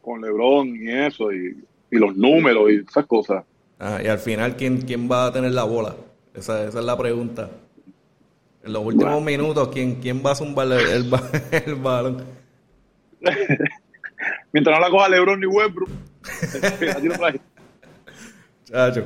Con 0.00 0.20
LeBron 0.20 0.68
y 0.76 0.88
eso, 0.88 1.32
y, 1.32 1.56
los 1.90 2.16
números 2.16 2.70
y 2.70 2.76
esas 2.88 3.06
cosas. 3.06 3.44
Ah, 3.80 4.00
y 4.04 4.06
al 4.06 4.18
final, 4.18 4.54
¿quién, 4.56 4.82
¿quién 4.82 5.10
va 5.10 5.26
a 5.26 5.32
tener 5.32 5.50
la 5.50 5.64
bola? 5.64 5.96
Esa, 6.34 6.64
esa 6.64 6.78
es 6.78 6.84
la 6.84 6.96
pregunta. 6.96 7.50
En 8.62 8.72
los 8.72 8.84
últimos 8.84 9.20
minutos, 9.22 9.68
¿quién, 9.68 9.96
¿quién 9.96 10.22
va 10.24 10.32
a 10.32 10.36
zumbar 10.36 10.68
el, 10.70 11.12
el 11.50 11.74
balón? 11.82 12.24
Mientras 14.52 14.78
no 14.78 14.80
la 14.80 14.90
coja 14.90 15.08
LeBron 15.08 15.40
ni 15.40 15.46
Westbrook. 15.46 15.90
Chacho. 18.64 19.04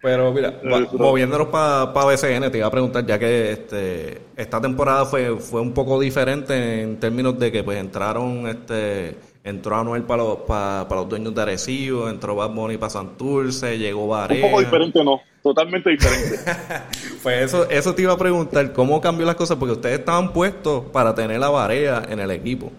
Pero 0.00 0.32
mira, 0.32 0.60
moviéndonos 0.92 1.48
para 1.48 1.92
pa 1.92 2.04
BCN, 2.04 2.50
te 2.50 2.58
iba 2.58 2.66
a 2.66 2.70
preguntar, 2.70 3.06
ya 3.06 3.18
que 3.18 3.52
este 3.52 4.22
esta 4.36 4.60
temporada 4.60 5.04
fue, 5.04 5.36
fue 5.38 5.60
un 5.60 5.72
poco 5.72 6.00
diferente 6.00 6.82
en 6.82 6.98
términos 6.98 7.38
de 7.38 7.52
que 7.52 7.62
pues 7.62 7.78
entraron, 7.78 8.46
este 8.46 9.16
entró 9.44 9.76
Anuel 9.76 10.02
para 10.02 10.22
los, 10.22 10.36
para, 10.38 10.86
los 10.88 11.08
dueños 11.08 11.34
de 11.34 11.42
Arecibo, 11.42 12.08
entró 12.08 12.36
Bad 12.36 12.50
Bunny 12.50 12.76
para 12.76 12.90
Santurce, 12.90 13.76
llegó 13.76 14.06
Varea. 14.08 14.44
Un 14.44 14.50
poco 14.50 14.60
diferente, 14.60 15.04
no, 15.04 15.20
totalmente 15.42 15.90
diferente. 15.90 16.38
pues 17.22 17.42
eso, 17.42 17.68
eso 17.68 17.94
te 17.94 18.02
iba 18.02 18.12
a 18.12 18.18
preguntar, 18.18 18.72
¿cómo 18.72 19.00
cambió 19.00 19.26
las 19.26 19.34
cosas? 19.34 19.56
Porque 19.56 19.72
ustedes 19.72 19.98
estaban 19.98 20.32
puestos 20.32 20.84
para 20.92 21.14
tener 21.14 21.40
la 21.40 21.48
Varea 21.48 22.02
en 22.08 22.20
el 22.20 22.30
equipo. 22.30 22.70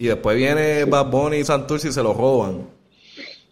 Y 0.00 0.06
después 0.06 0.34
viene 0.34 0.86
Bad 0.86 1.10
Bunny 1.10 1.36
y 1.36 1.44
Santurce 1.44 1.88
y 1.88 1.92
se 1.92 2.02
lo 2.02 2.14
roban. 2.14 2.66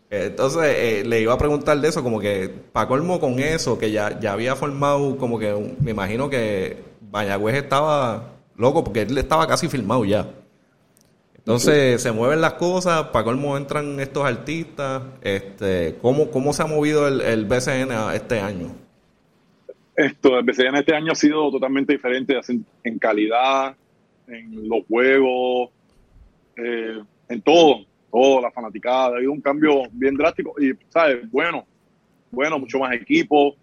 Entonces 0.08 0.62
eh, 0.64 1.02
le 1.04 1.20
iba 1.20 1.34
a 1.34 1.38
preguntar 1.38 1.78
de 1.78 1.88
eso, 1.88 2.02
como 2.02 2.18
que 2.20 2.50
para 2.72 2.88
colmo 2.88 3.20
con 3.20 3.38
eso, 3.38 3.78
que 3.78 3.90
ya, 3.90 4.18
ya 4.18 4.32
había 4.32 4.56
formado, 4.56 5.18
como 5.18 5.38
que 5.38 5.52
me 5.78 5.90
imagino 5.90 6.30
que 6.30 6.78
Mayagüez 7.12 7.54
estaba 7.54 8.30
loco 8.56 8.82
porque 8.82 9.02
él 9.02 9.18
estaba 9.18 9.46
casi 9.46 9.68
filmado 9.68 10.06
ya. 10.06 10.26
Entonces 11.36 12.00
se 12.00 12.12
mueven 12.12 12.40
las 12.40 12.54
cosas, 12.54 13.08
para 13.08 13.26
colmo 13.26 13.54
entran 13.58 14.00
estos 14.00 14.24
artistas. 14.24 15.02
Este, 15.20 15.96
¿cómo, 16.00 16.30
¿Cómo 16.30 16.54
se 16.54 16.62
ha 16.62 16.66
movido 16.66 17.06
el, 17.06 17.20
el 17.20 17.44
BCN 17.44 17.90
este 18.14 18.40
año? 18.40 18.74
Esto, 19.94 20.38
el 20.38 20.46
BCN 20.46 20.76
este 20.76 20.94
año 20.94 21.12
ha 21.12 21.14
sido 21.14 21.50
totalmente 21.50 21.92
diferente 21.92 22.40
en 22.84 22.98
calidad, 22.98 23.76
en 24.26 24.66
los 24.66 24.86
juegos, 24.88 25.72
eh, 26.58 27.02
en 27.28 27.42
todo, 27.42 27.86
toda 28.10 28.42
la 28.42 28.50
fanaticada. 28.50 29.04
Ha 29.04 29.16
habido 29.16 29.32
un 29.32 29.40
cambio 29.40 29.82
bien 29.92 30.14
drástico 30.16 30.54
y, 30.60 30.72
¿sabes? 30.88 31.30
Bueno, 31.30 31.66
bueno, 32.30 32.58
mucho 32.58 32.78
más 32.78 32.92
equipo. 32.94 33.54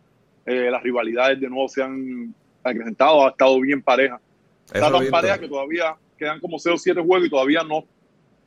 Eh, 0.46 0.70
las 0.72 0.82
rivalidades 0.82 1.40
de 1.40 1.50
nuevo 1.50 1.68
se 1.68 1.84
han 1.84 2.34
acrecentado, 2.64 3.26
ha 3.26 3.30
estado 3.30 3.60
bien 3.60 3.82
pareja. 3.82 4.20
Está 4.66 4.92
tan 4.92 5.08
pareja 5.10 5.40
que 5.40 5.48
todavía 5.48 5.96
quedan 6.18 6.40
como 6.40 6.58
0 6.58 6.76
o 6.76 6.78
7 6.78 7.02
juegos 7.02 7.28
y 7.28 7.30
todavía 7.30 7.64
no. 7.64 7.84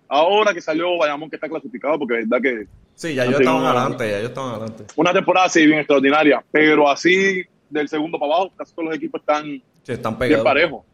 Ahora 0.08 0.54
que 0.54 0.60
salió 0.60 0.96
Bayamón 0.96 1.28
que 1.28 1.36
está 1.36 1.48
clasificado, 1.48 1.98
porque 1.98 2.20
es 2.20 2.28
verdad 2.28 2.42
que. 2.42 2.66
Sí, 2.94 3.14
ya 3.14 3.24
ellos 3.24 3.40
estaban 3.40 3.64
adelante, 3.64 4.10
ya 4.10 4.18
ellos 4.18 4.30
estaban 4.30 4.50
adelante. 4.52 4.84
Una 4.96 5.12
temporada 5.12 5.48
sí 5.48 5.66
bien 5.66 5.78
extraordinaria, 5.78 6.42
pero 6.50 6.88
así 6.88 7.42
del 7.68 7.88
segundo 7.88 8.18
para 8.18 8.34
abajo, 8.34 8.52
casi 8.56 8.74
todos 8.74 8.86
los 8.86 8.96
equipos 8.96 9.20
están, 9.20 9.62
están 9.86 10.18
bien 10.18 10.42
parejos. 10.42 10.84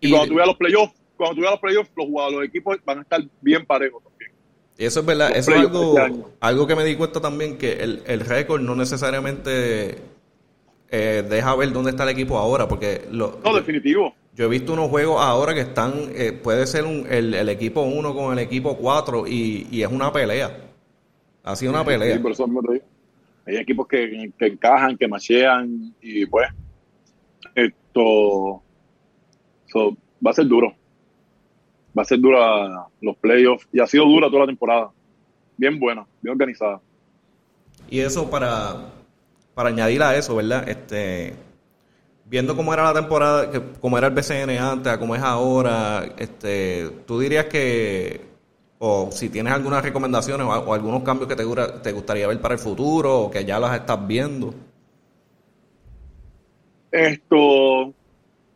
Y, 0.00 0.10
cuando 0.10 0.28
tú 0.28 0.34
veas 0.34 0.48
los 0.48 0.56
playoffs, 0.56 0.94
cuando 1.22 1.36
tú 1.36 1.40
veas 1.42 1.52
los 1.52 1.60
playoffs, 1.60 1.90
los 1.96 2.06
jugadores, 2.06 2.38
los 2.38 2.48
equipos 2.48 2.76
van 2.84 2.98
a 2.98 3.02
estar 3.02 3.22
bien 3.40 3.64
parejos 3.64 4.02
también. 4.02 4.32
Eso 4.76 5.00
es 5.00 5.06
verdad, 5.06 5.30
eso 5.36 5.52
es 5.52 5.60
algo, 5.60 5.96
este 5.96 6.24
algo 6.40 6.66
que 6.66 6.74
me 6.74 6.84
di 6.84 6.96
cuenta 6.96 7.20
también, 7.20 7.58
que 7.58 7.74
el, 7.74 8.02
el 8.06 8.20
récord 8.20 8.60
no 8.60 8.74
necesariamente 8.74 9.98
eh, 10.90 11.24
deja 11.28 11.54
ver 11.54 11.72
dónde 11.72 11.90
está 11.90 12.02
el 12.02 12.08
equipo 12.08 12.38
ahora, 12.38 12.66
porque... 12.66 13.06
Lo, 13.12 13.38
no, 13.44 13.54
definitivo. 13.54 14.16
Yo 14.34 14.46
he 14.46 14.48
visto 14.48 14.72
unos 14.72 14.88
juegos 14.88 15.20
ahora 15.20 15.54
que 15.54 15.60
están, 15.60 15.92
eh, 16.16 16.32
puede 16.32 16.66
ser 16.66 16.86
un, 16.86 17.06
el, 17.08 17.34
el, 17.34 17.48
equipo 17.50 17.82
1 17.82 18.14
con 18.14 18.32
el 18.32 18.40
equipo 18.40 18.76
4 18.76 19.28
y, 19.28 19.68
y, 19.70 19.82
es 19.82 19.92
una 19.92 20.12
pelea. 20.12 20.58
Ha 21.44 21.54
sido 21.54 21.70
una 21.70 21.84
pelea. 21.84 22.16
Sí, 22.16 22.20
por 22.20 22.32
eso 22.32 22.48
Hay 23.46 23.56
equipos 23.58 23.86
que, 23.86 24.32
que 24.36 24.46
encajan, 24.46 24.96
que 24.96 25.06
machean 25.06 25.94
y 26.00 26.26
pues 26.26 26.48
esto 27.54 28.60
va 30.24 30.30
a 30.30 30.34
ser 30.34 30.46
duro 30.46 30.74
va 31.96 32.02
a 32.02 32.04
ser 32.04 32.20
dura 32.20 32.86
los 33.00 33.16
playoffs 33.16 33.68
y 33.72 33.80
ha 33.80 33.86
sido 33.86 34.04
dura 34.04 34.28
toda 34.28 34.40
la 34.40 34.46
temporada. 34.46 34.90
Bien 35.56 35.78
buena, 35.78 36.06
bien 36.20 36.32
organizada. 36.32 36.80
Y 37.90 38.00
eso 38.00 38.30
para, 38.30 38.92
para 39.54 39.68
añadir 39.68 40.02
a 40.02 40.16
eso, 40.16 40.36
¿verdad? 40.36 40.68
Este, 40.68 41.34
viendo 42.24 42.56
cómo 42.56 42.72
era 42.72 42.84
la 42.84 42.94
temporada, 42.94 43.50
cómo 43.80 43.98
era 43.98 44.06
el 44.06 44.14
BCN 44.14 44.50
antes, 44.58 44.92
a 44.92 44.98
cómo 44.98 45.14
es 45.14 45.22
ahora, 45.22 46.14
este, 46.16 46.90
tú 47.06 47.20
dirías 47.20 47.46
que, 47.46 48.22
o 48.78 49.10
si 49.12 49.28
tienes 49.28 49.52
algunas 49.52 49.82
recomendaciones 49.82 50.46
o, 50.46 50.72
algunos 50.72 51.02
cambios 51.02 51.28
que 51.28 51.36
te, 51.36 51.44
te 51.82 51.92
gustaría 51.92 52.26
ver 52.26 52.40
para 52.40 52.54
el 52.54 52.60
futuro 52.60 53.20
o 53.20 53.30
que 53.30 53.44
ya 53.44 53.58
las 53.58 53.78
estás 53.78 54.06
viendo. 54.06 54.54
Esto, 56.90 57.92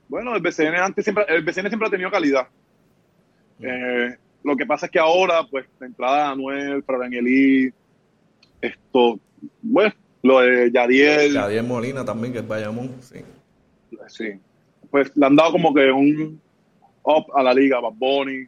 bueno, 0.09 0.35
el 0.35 0.43
BCN 0.43 0.77
antes 0.77 1.05
siempre, 1.05 1.25
el 1.29 1.43
BCN 1.43 1.69
siempre 1.69 1.89
ha 1.89 1.91
tenido 1.91 2.11
calidad. 2.11 2.49
Eh, 3.61 4.17
lo 4.43 4.57
que 4.57 4.67
pasa 4.67 4.87
es 4.87 4.93
que 4.93 4.99
ahora, 4.99 5.45
pues, 5.51 5.67
la 5.81 5.87
entrada 5.87 6.17
de 6.17 6.33
Anuel, 6.33 6.85
Eli, 7.13 7.73
esto, 8.61 9.19
bueno, 9.63 9.95
lo 10.23 10.41
de 10.41 10.71
Yadiel. 10.71 11.35
Yadiel 11.35 11.67
Molina 11.67 12.05
también, 12.05 12.33
que 12.33 12.41
es 12.41 12.47
Bayamón, 12.47 12.95
sí. 13.01 13.21
Sí. 14.09 14.33
Pues 14.91 15.17
le 15.17 15.27
han 15.27 15.37
dado 15.37 15.53
como 15.53 15.75
que 15.75 15.91
un, 15.91 16.41
up 17.03 17.27
a 17.35 17.43
la 17.43 17.55
liga, 17.55 17.81
Bad 17.81 17.95
Bunny, 17.95 18.47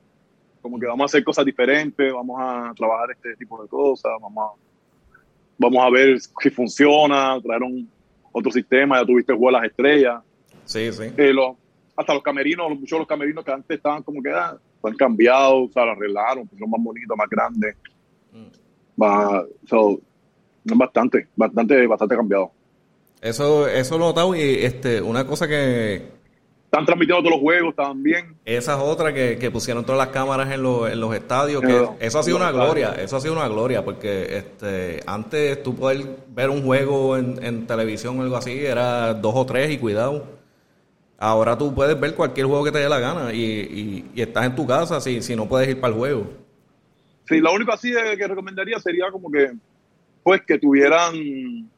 como 0.61 0.79
que 0.79 0.87
vamos 0.87 1.03
a 1.03 1.07
hacer 1.07 1.25
cosas 1.25 1.45
diferentes, 1.45 2.13
vamos 2.13 2.37
a 2.41 2.73
trabajar 2.77 3.13
este 3.13 3.37
tipo 3.37 3.63
de 3.63 3.69
cosas, 3.69 4.13
vamos 4.21 4.53
a, 4.53 5.17
vamos 5.59 5.85
a 5.85 5.91
ver 5.91 6.19
si 6.21 6.51
funciona, 6.51 7.41
traer 7.41 7.63
un 7.63 7.89
otro 8.33 8.51
sistema, 8.51 9.01
ya 9.01 9.07
tuviste 9.07 9.33
juego 9.33 9.53
las 9.53 9.65
estrellas. 9.65 10.23
Sí, 10.65 10.93
sí. 10.93 11.05
Eh, 11.17 11.33
hasta 11.97 12.15
los 12.15 12.23
camerinos, 12.23 12.71
muchos 12.71 12.91
de 12.91 12.99
los 12.99 13.09
camerinos 13.09 13.45
que 13.45 13.53
antes 13.53 13.77
estaban 13.77 14.03
como 14.03 14.23
que 14.23 14.31
ah, 14.31 14.57
han 14.83 14.95
cambiado, 14.95 15.65
o 15.65 15.71
sea, 15.73 15.85
lo 15.85 15.93
arreglaron, 15.93 16.49
son 16.59 16.71
más 16.71 16.83
bonitos, 16.83 17.17
más 17.17 17.29
grandes. 17.29 17.77
Mm. 18.33 19.03
Va, 19.03 19.45
so, 19.67 20.01
bastante, 20.65 21.29
bastante, 21.37 21.87
bastante 21.87 22.17
cambiado. 22.17 22.51
Eso, 23.21 23.67
eso 23.67 23.99
lo 23.99 24.05
he 24.05 24.09
notado 24.09 24.35
y 24.37 24.41
este, 24.41 25.01
una 25.01 25.27
cosa 25.27 25.49
que, 25.49 26.19
están 26.71 26.85
transmitiendo 26.85 27.23
todos 27.23 27.37
los 27.37 27.41
juegos 27.41 27.75
también. 27.75 28.37
Esa 28.45 28.75
es 28.75 28.79
otra 28.79 29.15
que, 29.15 29.39
que 29.39 29.51
pusieron 29.51 29.87
todas 29.87 29.99
las 29.99 30.09
cámaras 30.09 30.53
en, 30.53 30.63
los, 30.63 30.91
en 30.91 31.01
los 31.01 31.15
estadios. 31.15 31.63
Que 31.63 31.89
eso 31.99 32.19
ha 32.19 32.23
sido 32.23 32.37
una 32.37 32.53
gloria. 32.53 32.93
Eso 32.93 33.17
ha 33.17 33.21
sido 33.23 33.33
una 33.33 33.49
gloria. 33.49 33.83
Porque 33.83 34.37
este 34.37 35.01
antes 35.07 35.63
tú 35.63 35.75
poder 35.75 36.05
ver 36.29 36.51
un 36.51 36.63
juego 36.63 37.17
en, 37.17 37.43
en 37.43 37.67
televisión 37.67 38.19
o 38.19 38.23
algo 38.23 38.37
así 38.37 38.53
era 38.67 39.15
dos 39.15 39.35
o 39.35 39.47
tres 39.47 39.71
y 39.71 39.79
cuidado. 39.79 40.38
Ahora 41.19 41.59
tú 41.59 41.75
puedes 41.75 41.99
ver 41.99 42.15
cualquier 42.15 42.47
juego 42.47 42.65
que 42.65 42.71
te 42.71 42.79
dé 42.79 42.89
la 42.89 43.01
gana 43.01 43.33
y, 43.33 44.07
y, 44.15 44.21
estás 44.21 44.47
en 44.47 44.55
tu 44.55 44.67
casa 44.67 45.01
si, 45.01 45.21
si 45.21 45.35
no 45.35 45.49
puedes 45.49 45.69
ir 45.69 45.81
para 45.81 45.93
el 45.93 45.99
juego. 45.99 46.33
Sí, 47.29 47.41
lo 47.41 47.53
único 47.53 47.73
así 47.73 47.93
que 47.93 48.27
recomendaría 48.27 48.79
sería 48.79 49.11
como 49.11 49.31
que, 49.31 49.53
pues, 50.23 50.43
que 50.47 50.59
tuvieran, 50.59 51.69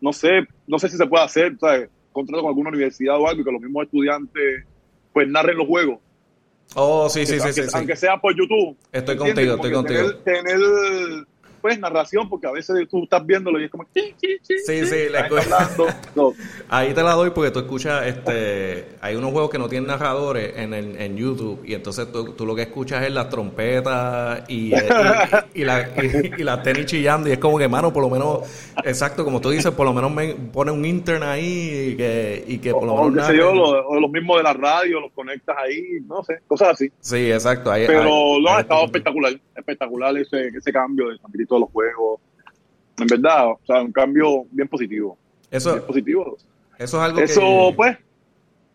no 0.00 0.12
sé, 0.12 0.46
no 0.66 0.78
sé 0.78 0.88
si 0.88 0.96
se 0.96 1.06
puede 1.06 1.24
hacer, 1.24 1.56
¿sabes? 1.60 1.90
contrato 2.14 2.42
con 2.42 2.50
alguna 2.50 2.70
universidad 2.70 3.18
o 3.20 3.28
algo 3.28 3.42
y 3.42 3.44
que 3.44 3.52
los 3.52 3.60
mismos 3.60 3.84
estudiantes 3.84 4.64
pues 5.12 5.28
narren 5.28 5.58
los 5.58 5.66
juegos. 5.66 5.98
Oh, 6.74 7.10
sí, 7.10 7.26
sí, 7.26 7.38
sí, 7.38 7.52
sí, 7.52 7.62
Aunque 7.74 7.94
sea 7.94 8.16
por 8.16 8.34
YouTube. 8.34 8.76
Estoy 8.90 9.16
contigo, 9.16 9.54
estoy 9.56 9.72
contigo. 9.72 10.14
tener 10.18 10.58
pues 11.64 11.78
narración, 11.78 12.28
porque 12.28 12.46
a 12.46 12.50
veces 12.50 12.86
tú 12.90 13.04
estás 13.04 13.24
viéndolo 13.24 13.58
y 13.58 13.64
es 13.64 13.70
como... 13.70 13.86
Sí, 13.94 14.14
sí, 14.20 14.38
sí, 14.84 14.94
Ahí 16.68 16.92
te 16.92 17.02
la 17.02 17.12
doy 17.12 17.30
porque 17.30 17.50
tú 17.50 17.60
escuchas, 17.60 18.06
este, 18.06 18.88
hay 19.00 19.16
unos 19.16 19.32
juegos 19.32 19.48
que 19.48 19.56
no 19.56 19.66
tienen 19.66 19.88
narradores 19.88 20.58
en, 20.58 20.74
el, 20.74 21.00
en 21.00 21.16
YouTube 21.16 21.62
y 21.64 21.72
entonces 21.72 22.12
tú, 22.12 22.34
tú 22.34 22.44
lo 22.44 22.54
que 22.54 22.60
escuchas 22.60 23.02
es 23.04 23.12
las 23.14 23.30
trompetas 23.30 24.44
y, 24.46 24.74
y, 25.54 25.64
la, 25.64 25.88
y, 26.38 26.42
la 26.42 26.62
tenis 26.62 26.84
chillando 26.84 27.30
y 27.30 27.32
es 27.32 27.38
como 27.38 27.56
que, 27.56 27.66
mano, 27.66 27.94
por 27.94 28.02
lo 28.02 28.10
menos, 28.10 28.40
exacto, 28.84 29.24
como 29.24 29.40
tú 29.40 29.48
dices, 29.48 29.72
por 29.72 29.86
lo 29.86 29.94
menos 29.94 30.12
me 30.12 30.34
pone 30.34 30.70
un 30.70 30.84
intern 30.84 31.22
ahí 31.22 31.92
y 31.92 31.96
que, 31.96 32.44
y 32.46 32.58
que 32.58 32.72
por 32.72 32.84
lo 32.84 33.08
menos... 33.08 33.26
O, 33.26 34.00
los 34.00 34.10
mismos 34.10 34.36
de 34.36 34.42
la 34.42 34.52
radio, 34.52 35.00
los 35.00 35.12
conectas 35.12 35.56
ahí, 35.58 35.98
no 36.06 36.22
sé, 36.24 36.40
cosas 36.46 36.72
así. 36.72 36.90
Sí, 37.00 37.32
exacto. 37.32 37.70
Ahí, 37.72 37.86
Pero 37.86 38.38
lo 38.38 38.50
ha 38.50 38.60
estado 38.60 38.84
espectacular, 38.84 39.32
espectacular 39.56 40.14
ese, 40.18 40.48
ese 40.48 40.70
cambio 40.70 41.08
de 41.08 41.16
San 41.16 41.32
los 41.60 41.70
juegos. 41.70 42.20
En 42.98 43.06
verdad, 43.06 43.48
o 43.48 43.60
sea, 43.66 43.82
un 43.82 43.92
cambio 43.92 44.44
bien 44.50 44.68
positivo. 44.68 45.18
Eso, 45.50 45.84
positivo. 45.86 46.36
Eso 46.78 46.96
es 46.96 47.02
algo 47.02 47.20
Eso, 47.20 47.72
pues, 47.76 47.96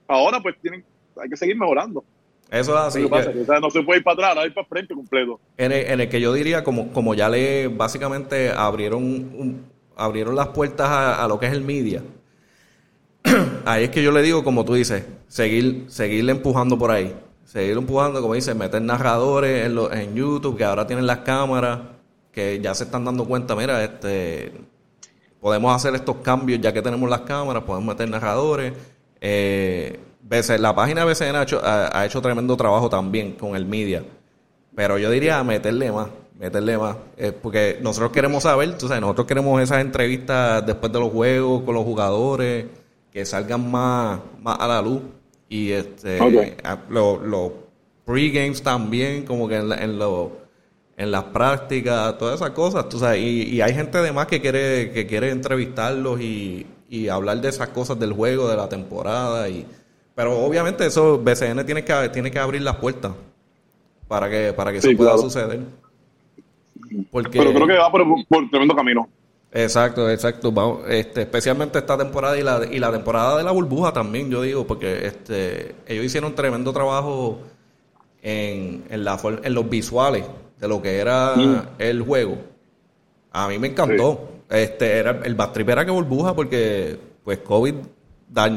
ahora 0.08 0.40
pues 0.42 0.56
tienen, 0.62 0.84
hay 1.22 1.30
que 1.30 1.38
seguir 1.38 1.58
mejorando. 1.58 2.04
Eso 2.50 2.74
es 2.74 2.80
así. 2.80 3.08
no 3.62 3.70
se 3.70 3.84
puede 3.84 4.00
ir 4.00 4.04
para 4.04 4.30
atrás, 4.30 4.46
ir 4.46 4.54
para 4.54 4.68
frente 4.68 4.94
completo. 4.94 5.40
En 5.58 5.72
el, 5.72 6.10
que 6.10 6.20
yo 6.20 6.34
diría, 6.34 6.64
como, 6.64 6.92
como 6.92 7.14
ya 7.14 7.30
le 7.30 7.68
básicamente 7.68 8.50
abrieron 8.50 9.68
abrieron 10.00 10.36
las 10.36 10.48
puertas 10.48 10.90
a, 10.90 11.28
lo 11.28 11.40
que 11.40 11.46
es 11.46 11.52
el 11.52 11.62
media. 11.62 12.02
ahí 13.66 13.84
es 13.84 13.90
que 13.90 14.02
yo 14.02 14.12
le 14.12 14.22
digo, 14.22 14.44
como 14.44 14.64
tú 14.64 14.74
dices, 14.74 15.06
seguir, 15.28 15.86
seguirle 15.88 16.32
empujando 16.32 16.78
por 16.78 16.92
ahí. 16.92 17.14
Seguir 17.44 17.78
empujando, 17.78 18.22
como 18.22 18.34
dices, 18.34 18.56
meter 18.56 18.82
narradores 18.82 19.68
en, 19.68 20.00
en 20.00 20.16
YouTube, 20.16 20.58
que 20.58 20.64
ahora 20.64 20.88
tienen 20.88 21.06
las 21.06 21.20
cámaras 21.20 21.80
que 22.32 22.60
ya 22.62 22.74
se 22.74 22.86
están 22.86 23.06
dando 23.06 23.26
cuenta, 23.26 23.56
mira, 23.56 23.84
este 23.84 24.52
podemos 25.40 25.74
hacer 25.76 25.96
estos 25.96 26.18
cambios 26.18 26.60
ya 26.62 26.74
que 26.74 26.82
tenemos 26.82 27.10
las 27.10 27.22
cámaras, 27.22 27.64
podemos 27.64 27.88
meter 27.88 28.10
narradores. 28.10 28.74
Eh, 29.22 30.00
la 30.60 30.76
página 30.76 31.06
BCN 31.06 31.36
ha 31.36 31.44
hecho, 31.44 31.62
ha, 31.64 32.06
hecho 32.06 32.22
tremendo 32.22 32.56
trabajo 32.56 32.90
también 32.90 33.34
con 33.34 33.56
el 33.56 33.66
media, 33.66 34.04
pero 34.76 34.98
yo 34.98 35.10
diría 35.10 35.44
meterle 35.44 35.92
más, 35.92 36.10
meterle 36.38 36.78
más, 36.78 36.98
eh, 37.18 37.32
porque 37.32 37.80
nosotros 37.82 38.12
queremos 38.12 38.44
saber, 38.44 38.78
tú 38.78 38.88
sabes, 38.88 39.02
nosotros 39.02 39.26
queremos 39.26 39.60
esas 39.62 39.82
entrevistas 39.82 40.64
después 40.66 40.92
de 40.92 41.00
los 41.00 41.12
juegos 41.12 41.64
con 41.64 41.74
los 41.74 41.84
jugadores, 41.84 42.66
que 43.12 43.26
salgan 43.26 43.72
más, 43.72 44.20
más 44.40 44.60
a 44.60 44.68
la 44.68 44.82
luz 44.82 45.02
y 45.48 45.72
este 45.72 46.20
los 46.90 47.22
lo 47.24 47.54
pre-games 48.06 48.62
también, 48.62 49.26
como 49.26 49.48
que 49.48 49.56
en, 49.56 49.72
en 49.72 49.98
los 49.98 50.30
en 51.00 51.12
las 51.12 51.24
prácticas, 51.24 52.18
todas 52.18 52.36
esas 52.36 52.50
cosas, 52.50 52.90
tú 52.90 53.00
sabes, 53.00 53.22
y, 53.22 53.62
hay 53.62 53.74
gente 53.74 53.98
además 53.98 54.28
que 54.28 54.42
quiere, 54.42 54.92
que 54.92 55.08
quiere 55.08 55.32
entrevistarlos 55.32 56.20
y, 56.20 56.68
hablar 57.10 57.40
de 57.40 57.48
esas 57.48 57.70
cosas 57.70 57.98
del 57.98 58.12
juego, 58.12 58.50
de 58.50 58.58
la 58.58 58.68
temporada, 58.68 59.48
y 59.48 59.66
pero 60.14 60.38
obviamente 60.38 60.86
eso 60.86 61.18
BCN 61.18 61.66
tiene 61.66 61.86
que, 61.86 62.10
tiene 62.10 62.30
que 62.30 62.40
abrir 62.40 62.62
las 62.62 62.76
puertas 62.76 63.14
para 64.10 64.30
que, 64.30 64.52
para 64.52 64.74
que 64.74 64.80
eso 64.80 64.90
pueda 64.98 65.18
suceder. 65.18 65.62
Porque, 67.10 67.38
pero 67.38 67.54
creo 67.54 67.68
que 67.68 67.78
va 67.78 67.90
por, 67.90 68.04
por 68.28 68.50
tremendo 68.50 68.76
camino. 68.76 69.08
Exacto, 69.54 70.10
exacto. 70.10 70.84
este, 70.86 71.22
especialmente 71.22 71.80
esta 71.80 71.98
temporada 71.98 72.38
y 72.38 72.44
la, 72.44 72.66
y 72.70 72.78
la 72.78 72.92
temporada 72.92 73.38
de 73.38 73.44
la 73.46 73.52
burbuja 73.52 73.94
también, 73.94 74.30
yo 74.30 74.42
digo, 74.42 74.68
porque 74.68 75.08
este, 75.08 75.76
ellos 75.88 76.04
hicieron 76.04 76.36
tremendo 76.36 76.74
trabajo 76.74 77.40
en, 78.22 78.84
en, 78.90 79.06
la, 79.06 79.18
en 79.44 79.54
los 79.54 79.70
visuales 79.70 80.26
de 80.60 80.68
lo 80.68 80.82
que 80.82 80.98
era 80.98 81.36
mm. 81.36 81.62
el 81.80 82.02
juego. 82.02 82.38
A 83.32 83.48
mí 83.48 83.58
me 83.58 83.68
encantó. 83.68 84.30
Este 84.50 84.98
era 84.98 85.22
el 85.24 85.36
Bastrip 85.36 85.70
era 85.70 85.86
que 85.86 85.92
burbuja 85.92 86.36
porque 86.36 86.98
pues 87.24 87.40
COVID 87.40 87.76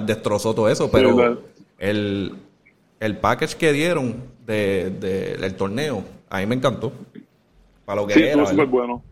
destrozó 0.04 0.54
todo 0.54 0.68
eso, 0.68 0.90
pero 0.90 1.38
el, 1.78 2.34
el 3.00 3.16
package 3.18 3.56
que 3.56 3.72
dieron 3.72 4.22
de, 4.46 4.90
del 5.38 5.54
torneo, 5.54 6.04
a 6.30 6.38
mí 6.40 6.46
me 6.46 6.54
encantó. 6.54 6.92
Para 7.84 8.00
lo 8.00 8.06
que 8.06 8.14
sí, 8.14 8.22
era. 8.22 8.46
súper 8.46 8.66
bueno. 8.66 9.02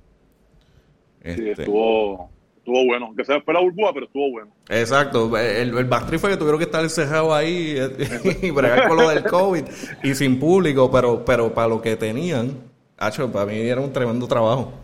Este. 1.23 1.53
estuvo, 1.53 2.31
estuvo 2.57 2.87
bueno. 2.87 3.07
Aunque 3.07 3.25
sea 3.25 3.41
fue 3.43 3.53
la 3.53 3.61
burbuja, 3.61 3.93
pero 3.93 4.07
estuvo 4.07 4.31
bueno. 4.31 4.51
Exacto. 4.69 5.37
El, 5.37 5.77
el 5.77 6.19
fue 6.19 6.31
que 6.31 6.37
tuvieron 6.37 6.59
que 6.59 6.65
estar 6.65 6.83
encerrados 6.83 7.33
ahí 7.35 7.77
y 8.43 8.51
bregar 8.51 8.89
con 8.89 8.97
lo 8.97 9.09
del 9.11 9.25
COVID 9.25 9.65
y 10.03 10.15
sin 10.15 10.39
público, 10.39 10.91
pero, 10.91 11.25
pero 11.25 11.53
para 11.53 11.69
lo 11.69 11.83
que 11.83 11.97
tenían 11.97 12.70
Hacho, 13.01 13.33
para 13.33 13.47
mí 13.47 13.59
era 13.59 13.81
un 13.81 13.91
tremendo 13.91 14.29
trabajo. 14.29 14.75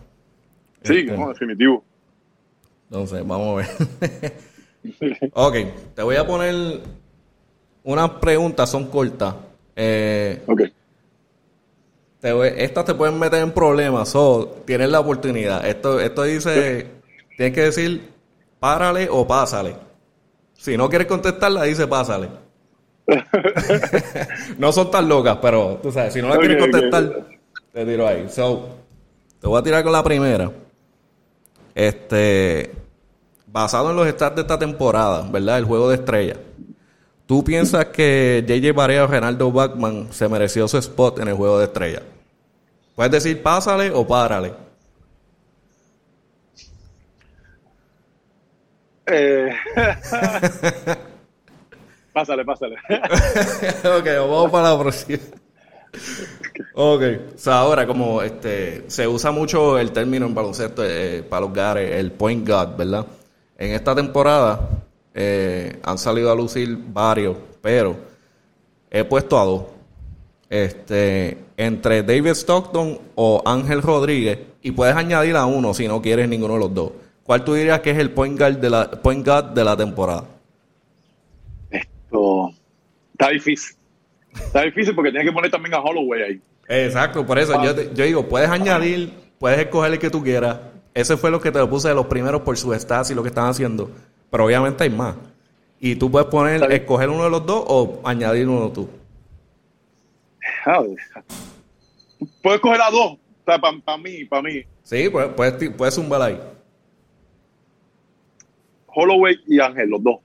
Sí, 0.81 1.05
este, 1.07 1.15
definitivo. 1.15 1.83
Entonces, 2.89 3.25
vamos 3.25 3.63
a 3.63 3.67
ver. 3.67 4.33
ok, 5.33 5.55
te 5.93 6.01
voy 6.01 6.15
a 6.15 6.25
poner 6.25 6.79
unas 7.83 8.09
preguntas, 8.11 8.71
son 8.71 8.87
cortas. 8.87 9.35
Eh, 9.75 10.41
ok. 10.47 10.61
estas 12.57 12.85
te 12.85 12.95
pueden 12.95 13.19
meter 13.19 13.43
en 13.43 13.51
problemas, 13.51 14.15
o 14.15 14.63
tienes 14.65 14.89
la 14.89 14.99
oportunidad. 14.99 15.63
Esto, 15.67 15.99
esto 15.99 16.23
dice, 16.23 16.87
tienes 17.37 17.53
que 17.53 17.61
decir 17.61 18.01
párale 18.59 19.07
o 19.11 19.27
pásale. 19.27 19.75
Si 20.53 20.75
no 20.75 20.89
quieres 20.89 21.07
contestarla, 21.07 21.65
dice 21.65 21.85
pásale. 21.85 22.29
no 24.57 24.71
son 24.71 24.89
tan 24.89 25.07
locas, 25.07 25.37
pero 25.39 25.79
tú 25.83 25.91
sabes, 25.91 26.13
si 26.13 26.21
no 26.21 26.29
la 26.29 26.39
quieres 26.39 26.57
contestar, 26.57 27.36
te 27.77 27.85
tiro 27.85 28.07
ahí. 28.07 28.27
So, 28.29 28.69
te 29.39 29.45
voy 29.45 29.59
a 29.59 29.63
tirar 29.63 29.83
con 29.83 29.91
la 29.91 30.03
primera. 30.03 30.51
Este, 31.75 32.71
basado 33.45 33.91
en 33.91 33.95
los 33.95 34.07
stats 34.07 34.35
de 34.35 34.41
esta 34.41 34.57
temporada, 34.57 35.21
¿verdad? 35.29 35.59
El 35.59 35.65
juego 35.65 35.87
de 35.89 35.95
estrella. 35.97 36.37
¿Tú 37.27 37.43
piensas 37.43 37.85
que 37.87 38.43
JJ 38.47 38.73
Barea 38.73 39.03
o 39.03 39.07
Renaldo 39.07 39.51
Bachman 39.51 40.11
se 40.11 40.27
mereció 40.27 40.67
su 40.67 40.79
spot 40.79 41.19
en 41.19 41.27
el 41.27 41.35
juego 41.35 41.59
de 41.59 41.65
estrella? 41.65 42.01
Puedes 42.95 43.11
decir 43.11 43.43
pásale 43.43 43.91
o 43.91 44.07
párale. 44.07 44.53
Eh. 49.05 49.55
pásale, 52.11 52.43
pásale. 52.43 52.75
ok, 53.99 54.05
vamos 54.27 54.51
para 54.51 54.71
la 54.71 54.79
próxima. 54.79 55.19
Ok, 56.73 57.01
o 57.35 57.37
sea, 57.37 57.59
ahora 57.59 57.87
como 57.87 58.21
este 58.21 58.83
se 58.87 59.07
usa 59.07 59.31
mucho 59.31 59.79
el 59.79 59.91
término 59.91 60.25
en 60.25 60.35
baloncesto 60.35 60.83
eh, 60.85 61.23
para 61.27 61.41
los 61.41 61.53
gares, 61.53 61.91
el 61.91 62.11
point 62.11 62.47
guard, 62.47 62.77
¿verdad? 62.77 63.05
En 63.57 63.71
esta 63.71 63.95
temporada 63.95 64.69
eh, 65.13 65.79
han 65.81 65.97
salido 65.97 66.31
a 66.31 66.35
lucir 66.35 66.77
varios, 66.93 67.35
pero 67.61 67.97
he 68.91 69.03
puesto 69.03 69.39
a 69.39 69.45
dos. 69.45 69.63
Este, 70.49 71.37
entre 71.57 72.03
David 72.03 72.31
Stockton 72.31 72.99
o 73.15 73.41
Ángel 73.45 73.81
Rodríguez, 73.81 74.39
y 74.61 74.71
puedes 74.71 74.95
añadir 74.95 75.35
a 75.35 75.45
uno 75.45 75.73
si 75.73 75.87
no 75.87 76.01
quieres 76.01 76.29
ninguno 76.29 76.53
de 76.53 76.59
los 76.59 76.73
dos. 76.73 76.91
¿Cuál 77.23 77.43
tú 77.43 77.55
dirías 77.55 77.81
que 77.81 77.91
es 77.91 77.97
el 77.97 78.11
point 78.11 78.37
guard 78.37 78.57
de 78.57 78.69
la, 78.69 78.91
point 78.91 79.25
guard 79.25 79.53
de 79.53 79.63
la 79.63 79.75
temporada? 79.75 80.25
Esto 81.71 82.51
está 83.11 83.29
difícil. 83.29 83.75
Está 84.45 84.61
difícil 84.61 84.95
porque 84.95 85.11
tienes 85.11 85.27
que 85.27 85.33
poner 85.33 85.51
también 85.51 85.75
a 85.75 85.79
Holloway 85.79 86.21
ahí. 86.21 86.41
Exacto, 86.67 87.25
por 87.25 87.39
eso 87.39 87.61
yo, 87.63 87.93
yo 87.93 88.05
digo, 88.05 88.27
puedes 88.27 88.49
añadir, 88.49 89.13
puedes 89.39 89.59
escoger 89.59 89.93
el 89.93 89.99
que 89.99 90.09
tú 90.09 90.23
quieras. 90.23 90.59
Ese 90.93 91.15
fue 91.15 91.29
lo 91.29 91.39
que 91.39 91.51
te 91.51 91.59
lo 91.59 91.69
puse 91.69 91.87
de 91.89 91.93
los 91.95 92.07
primeros 92.07 92.41
por 92.41 92.57
su 92.57 92.73
stats 92.73 93.11
y 93.11 93.15
lo 93.15 93.21
que 93.21 93.29
están 93.29 93.47
haciendo. 93.47 93.91
Pero 94.31 94.45
obviamente 94.45 94.83
hay 94.83 94.89
más. 94.89 95.15
Y 95.79 95.95
tú 95.95 96.09
puedes 96.09 96.27
poner, 96.27 96.71
escoger 96.71 97.09
uno 97.09 97.25
de 97.25 97.29
los 97.29 97.45
dos 97.45 97.63
o 97.67 98.01
añadir 98.03 98.47
uno 98.47 98.71
tú. 98.71 98.89
Puedes 102.41 102.59
coger 102.61 102.81
a 102.81 102.89
dos. 102.89 103.17
para 103.45 103.97
mí, 103.97 104.25
para 104.25 104.41
mí. 104.41 104.63
Sí, 104.83 105.07
puedes, 105.09 105.33
puedes, 105.33 105.69
puedes 105.71 105.93
zumbar 105.93 106.21
ahí. 106.21 106.39
Holloway 108.87 109.35
y 109.45 109.59
Ángel, 109.59 109.89
los 109.89 110.03
dos. 110.03 110.17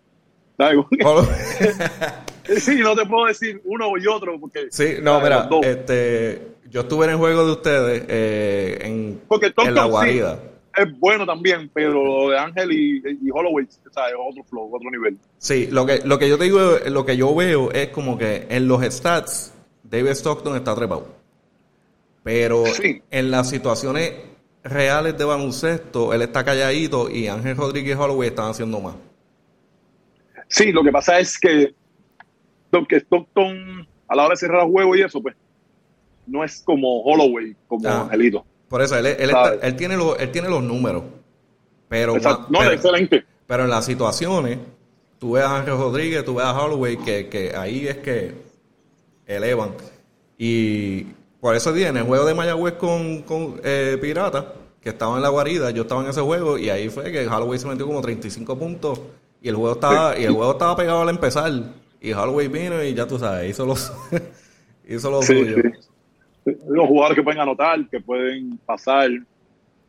sí, 2.59 2.76
no 2.76 2.94
te 2.94 3.07
puedo 3.07 3.26
decir 3.26 3.61
uno 3.64 3.96
y 3.98 4.07
otro 4.07 4.38
porque... 4.40 4.68
Sí, 4.70 4.96
no, 5.02 5.20
mira, 5.20 5.48
este, 5.62 6.57
yo 6.70 6.81
estuve 6.81 7.07
en 7.07 7.11
el 7.12 7.16
juego 7.16 7.46
de 7.46 7.52
ustedes 7.52 8.05
eh, 8.09 8.78
en, 8.83 9.20
porque 9.28 9.52
en 9.57 9.74
la 9.74 9.85
guarida. 9.85 10.38
es 10.76 10.98
bueno 10.98 11.26
también, 11.26 11.70
pero 11.72 12.05
lo 12.05 12.31
de 12.31 12.38
Ángel 12.38 12.72
y, 12.72 13.02
y 13.22 13.31
Holloway 13.31 13.66
es 13.66 13.81
otro 13.87 14.44
flow, 14.44 14.74
otro 14.74 14.90
nivel. 14.90 15.18
Sí, 15.38 15.68
lo 15.70 15.87
que, 15.87 16.00
lo 16.05 16.18
que 16.18 16.28
yo 16.28 16.38
te 16.38 16.44
digo, 16.44 16.61
lo 16.87 17.05
que 17.05 17.16
yo 17.16 17.35
veo 17.35 17.70
es 17.72 17.88
como 17.88 18.16
que 18.16 18.46
en 18.48 18.68
los 18.68 18.83
stats, 18.83 19.55
David 19.83 20.11
Stockton 20.11 20.57
está 20.57 20.74
trepado. 20.74 21.07
Pero 22.22 22.64
en 23.11 23.31
las 23.31 23.50
situaciones 23.50 24.12
reales 24.62 25.18
de 25.18 25.24
baloncesto, 25.24 26.14
él 26.14 26.22
está 26.22 26.44
calladito 26.44 27.11
y 27.11 27.26
Ángel 27.26 27.57
Rodríguez 27.57 27.96
y 27.96 28.00
Holloway 28.00 28.28
están 28.28 28.50
haciendo 28.50 28.81
más. 28.81 28.94
Sí, 30.48 30.70
lo 30.70 30.85
que 30.85 30.92
pasa 30.92 31.18
es 31.18 31.38
que, 31.38 31.74
que 32.88 32.96
Stockton, 32.96 33.87
a 34.08 34.16
la 34.16 34.24
hora 34.24 34.32
de 34.32 34.37
cerrar 34.37 34.64
el 34.64 34.70
juego 34.70 34.96
y 34.96 35.02
eso, 35.02 35.22
pues, 35.22 35.37
no 36.26 36.42
es 36.44 36.62
como 36.64 37.02
Holloway, 37.02 37.54
como 37.68 37.88
ah, 37.88 38.02
Angelito. 38.02 38.44
Por 38.68 38.82
eso, 38.82 38.96
él, 38.96 39.06
él, 39.06 39.76
tiene 39.76 39.96
los, 39.96 40.18
él 40.18 40.30
tiene 40.30 40.48
los 40.48 40.62
números. 40.62 41.02
Pero, 41.88 42.16
no, 42.48 42.62
excelente. 42.70 43.24
Pero 43.46 43.64
en 43.64 43.70
las 43.70 43.85
situaciones, 43.85 44.58
tú 45.18 45.32
ves 45.32 45.44
a 45.44 45.58
Ángel 45.58 45.76
Rodríguez, 45.76 46.24
tú 46.24 46.37
ves 46.37 46.46
a 46.46 46.58
Holloway, 46.58 46.96
que, 46.96 47.28
que 47.28 47.54
ahí 47.54 47.87
es 47.87 47.98
que 47.98 48.32
elevan. 49.26 49.72
Y 50.38 51.04
por 51.40 51.54
eso 51.54 51.72
dije, 51.72 51.88
en 51.88 51.98
el 51.98 52.04
juego 52.04 52.24
de 52.24 52.35
Mayagüez 52.35 52.74
con, 52.74 53.22
con 53.22 53.61
eh, 53.62 53.98
Pirata, 54.00 54.54
que 54.80 54.90
estaba 54.90 55.16
en 55.16 55.22
la 55.22 55.28
guarida, 55.28 55.70
yo 55.70 55.82
estaba 55.82 56.02
en 56.02 56.11
ese 56.11 56.20
juego 56.20 56.56
y 56.58 56.70
ahí 56.70 56.88
fue 56.88 57.12
que 57.12 57.26
Holloway 57.26 57.58
se 57.58 57.68
metió 57.68 57.87
como 57.87 58.00
35 58.00 58.58
puntos 58.58 59.00
y 59.42 59.48
el 59.48 59.56
juego 59.56 59.74
estaba, 59.74 60.18
y 60.18 60.24
el 60.24 60.32
juego 60.32 60.52
estaba 60.52 60.76
pegado 60.76 61.02
al 61.02 61.08
empezar. 61.08 61.52
Y 62.04 62.12
Holloway 62.12 62.48
vino 62.48 62.82
y 62.82 62.94
ya 62.94 63.06
tú 63.06 63.16
sabes, 63.16 63.48
hizo 63.48 63.64
los 63.64 63.92
hizo 64.88 65.08
lo 65.08 65.22
suyo. 65.22 65.56
Los 66.44 66.88
jugadores 66.88 67.16
que 67.16 67.22
pueden 67.22 67.40
anotar, 67.40 67.88
que 67.88 68.00
pueden 68.00 68.58
pasar, 68.66 69.08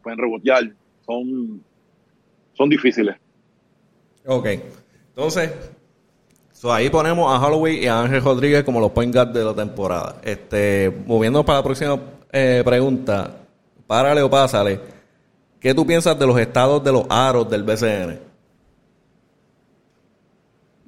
pueden 0.04 0.20
rebotear, 0.20 0.72
son, 1.04 1.64
son 2.54 2.70
difíciles. 2.70 3.16
Ok. 4.28 4.48
Entonces, 5.10 5.52
ahí 6.72 6.92
ponemos 6.92 7.34
a 7.34 7.44
Holloway 7.44 7.84
y 7.84 7.88
a 7.88 8.02
Ángel 8.02 8.24
Rodríguez 8.24 8.64
como 8.64 8.80
los 8.80 8.92
point 8.92 9.12
guard 9.12 9.30
de 9.30 9.44
la 9.44 9.56
temporada. 9.56 10.22
Este, 10.24 10.94
moviendo 11.08 11.44
para 11.44 11.60
la 11.60 11.64
próxima 11.64 12.00
eh, 12.32 12.62
pregunta, 12.64 13.38
párale 13.88 14.22
o 14.22 14.30
pásale. 14.30 14.80
¿Qué 15.60 15.74
tú 15.74 15.84
piensas 15.84 16.20
de 16.20 16.28
los 16.28 16.38
estados 16.40 16.84
de 16.84 16.92
los 16.92 17.06
aros 17.10 17.50
del 17.50 17.64
BCN? 17.64 18.33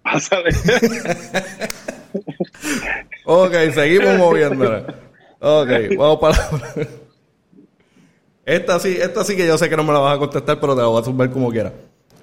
ok, 3.26 3.54
seguimos 3.74 4.18
moviéndola. 4.18 4.86
Ok, 5.40 5.70
vamos 5.98 6.20
para 6.20 6.36
Esta 8.46 8.80
sí, 8.80 8.96
esta 9.02 9.24
sí 9.24 9.36
que 9.36 9.48
yo 9.48 9.58
sé 9.58 9.68
que 9.70 9.76
no 9.76 9.84
me 9.84 9.92
la 9.92 9.98
vas 10.00 10.16
a 10.16 10.20
contestar, 10.20 10.60
pero 10.60 10.76
te 10.76 10.82
la 10.82 10.88
voy 10.88 11.02
a 11.02 11.06
sumar 11.06 11.32
como 11.32 11.50
quiera. 11.50 11.74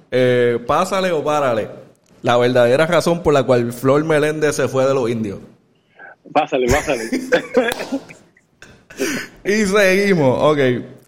Eh, 0.09 0.57
pásale 0.65 1.11
o 1.11 1.21
párale. 1.21 1.67
La 2.21 2.37
verdadera 2.37 2.87
razón 2.87 3.21
por 3.21 3.33
la 3.33 3.43
cual 3.43 3.73
Flor 3.73 4.05
Meléndez 4.05 4.55
se 4.55 4.69
fue 4.69 4.87
de 4.87 4.93
los 4.93 5.09
indios. 5.09 5.39
Pásale, 6.31 6.67
pásale. 6.67 7.03
y 9.43 9.65
seguimos. 9.65 10.37
Ok. 10.39 10.59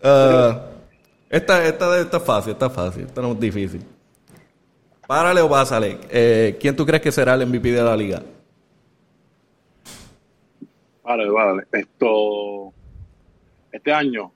Uh, 0.03 0.57
esta, 1.29 1.65
esta, 1.65 2.01
esta 2.01 2.17
es 2.17 2.23
fácil, 2.23 2.51
esta 2.51 2.65
es 2.65 2.73
fácil. 2.73 3.03
Esta 3.03 3.21
no 3.21 3.31
es 3.31 3.39
difícil. 3.39 3.85
Párale 5.07 5.41
o 5.41 5.49
pásale. 5.49 5.99
Eh, 6.09 6.57
¿Quién 6.59 6.75
tú 6.75 6.85
crees 6.85 7.01
que 7.01 7.11
será 7.11 7.35
el 7.35 7.45
MVP 7.45 7.71
de 7.71 7.83
la 7.83 7.95
liga? 7.95 8.23
Párale, 11.01 11.31
párale. 11.31 11.63
Esto. 11.71 12.73
Este 13.71 13.93
año. 13.93 14.31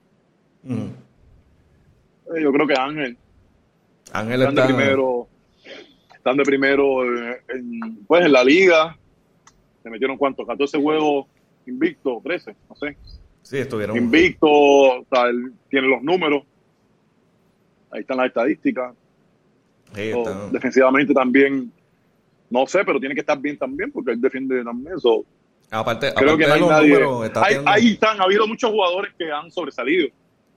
Eh, 0.64 2.42
yo 2.42 2.52
creo 2.52 2.66
que 2.66 2.74
Ángel. 2.74 3.16
Ángel 4.12 4.42
están 4.42 4.58
está. 4.58 4.66
De 4.66 4.74
primero, 4.74 5.28
están 6.14 6.36
de 6.36 6.42
primero 6.44 7.04
en, 7.04 8.04
pues 8.06 8.24
en 8.24 8.32
la 8.32 8.44
liga. 8.44 8.96
Se 9.82 9.90
metieron 9.90 10.16
cuántos? 10.18 10.46
14 10.46 10.78
juegos 10.78 11.26
invicto, 11.66 12.20
13, 12.22 12.56
no 12.68 12.76
sé. 12.76 12.96
Sí, 13.42 13.58
estuvieron. 13.58 13.96
Invicto, 13.96 14.48
o 14.48 15.06
sea, 15.10 15.24
él 15.28 15.52
tiene 15.68 15.88
los 15.88 16.02
números. 16.02 16.44
Ahí 17.90 18.00
están 18.02 18.18
las 18.18 18.26
estadísticas 18.26 18.94
defensivamente 20.50 21.12
también, 21.12 21.72
no 22.48 22.66
sé, 22.66 22.84
pero 22.84 22.98
tiene 23.00 23.14
que 23.14 23.20
estar 23.20 23.38
bien 23.38 23.58
también 23.58 23.90
porque 23.92 24.12
él 24.12 24.20
defiende 24.20 24.62
también 24.64 24.96
eso. 24.96 25.24
Aparte, 25.70 26.12
creo 26.14 26.36
que 26.36 26.46
no 26.46 26.54
hay 26.54 26.60
nadie. 26.60 26.98
ahí 27.66 27.92
están, 27.92 28.20
ha 28.20 28.24
habido 28.24 28.46
muchos 28.46 28.70
jugadores 28.70 29.12
que 29.16 29.30
han 29.30 29.50
sobresalido. 29.50 30.08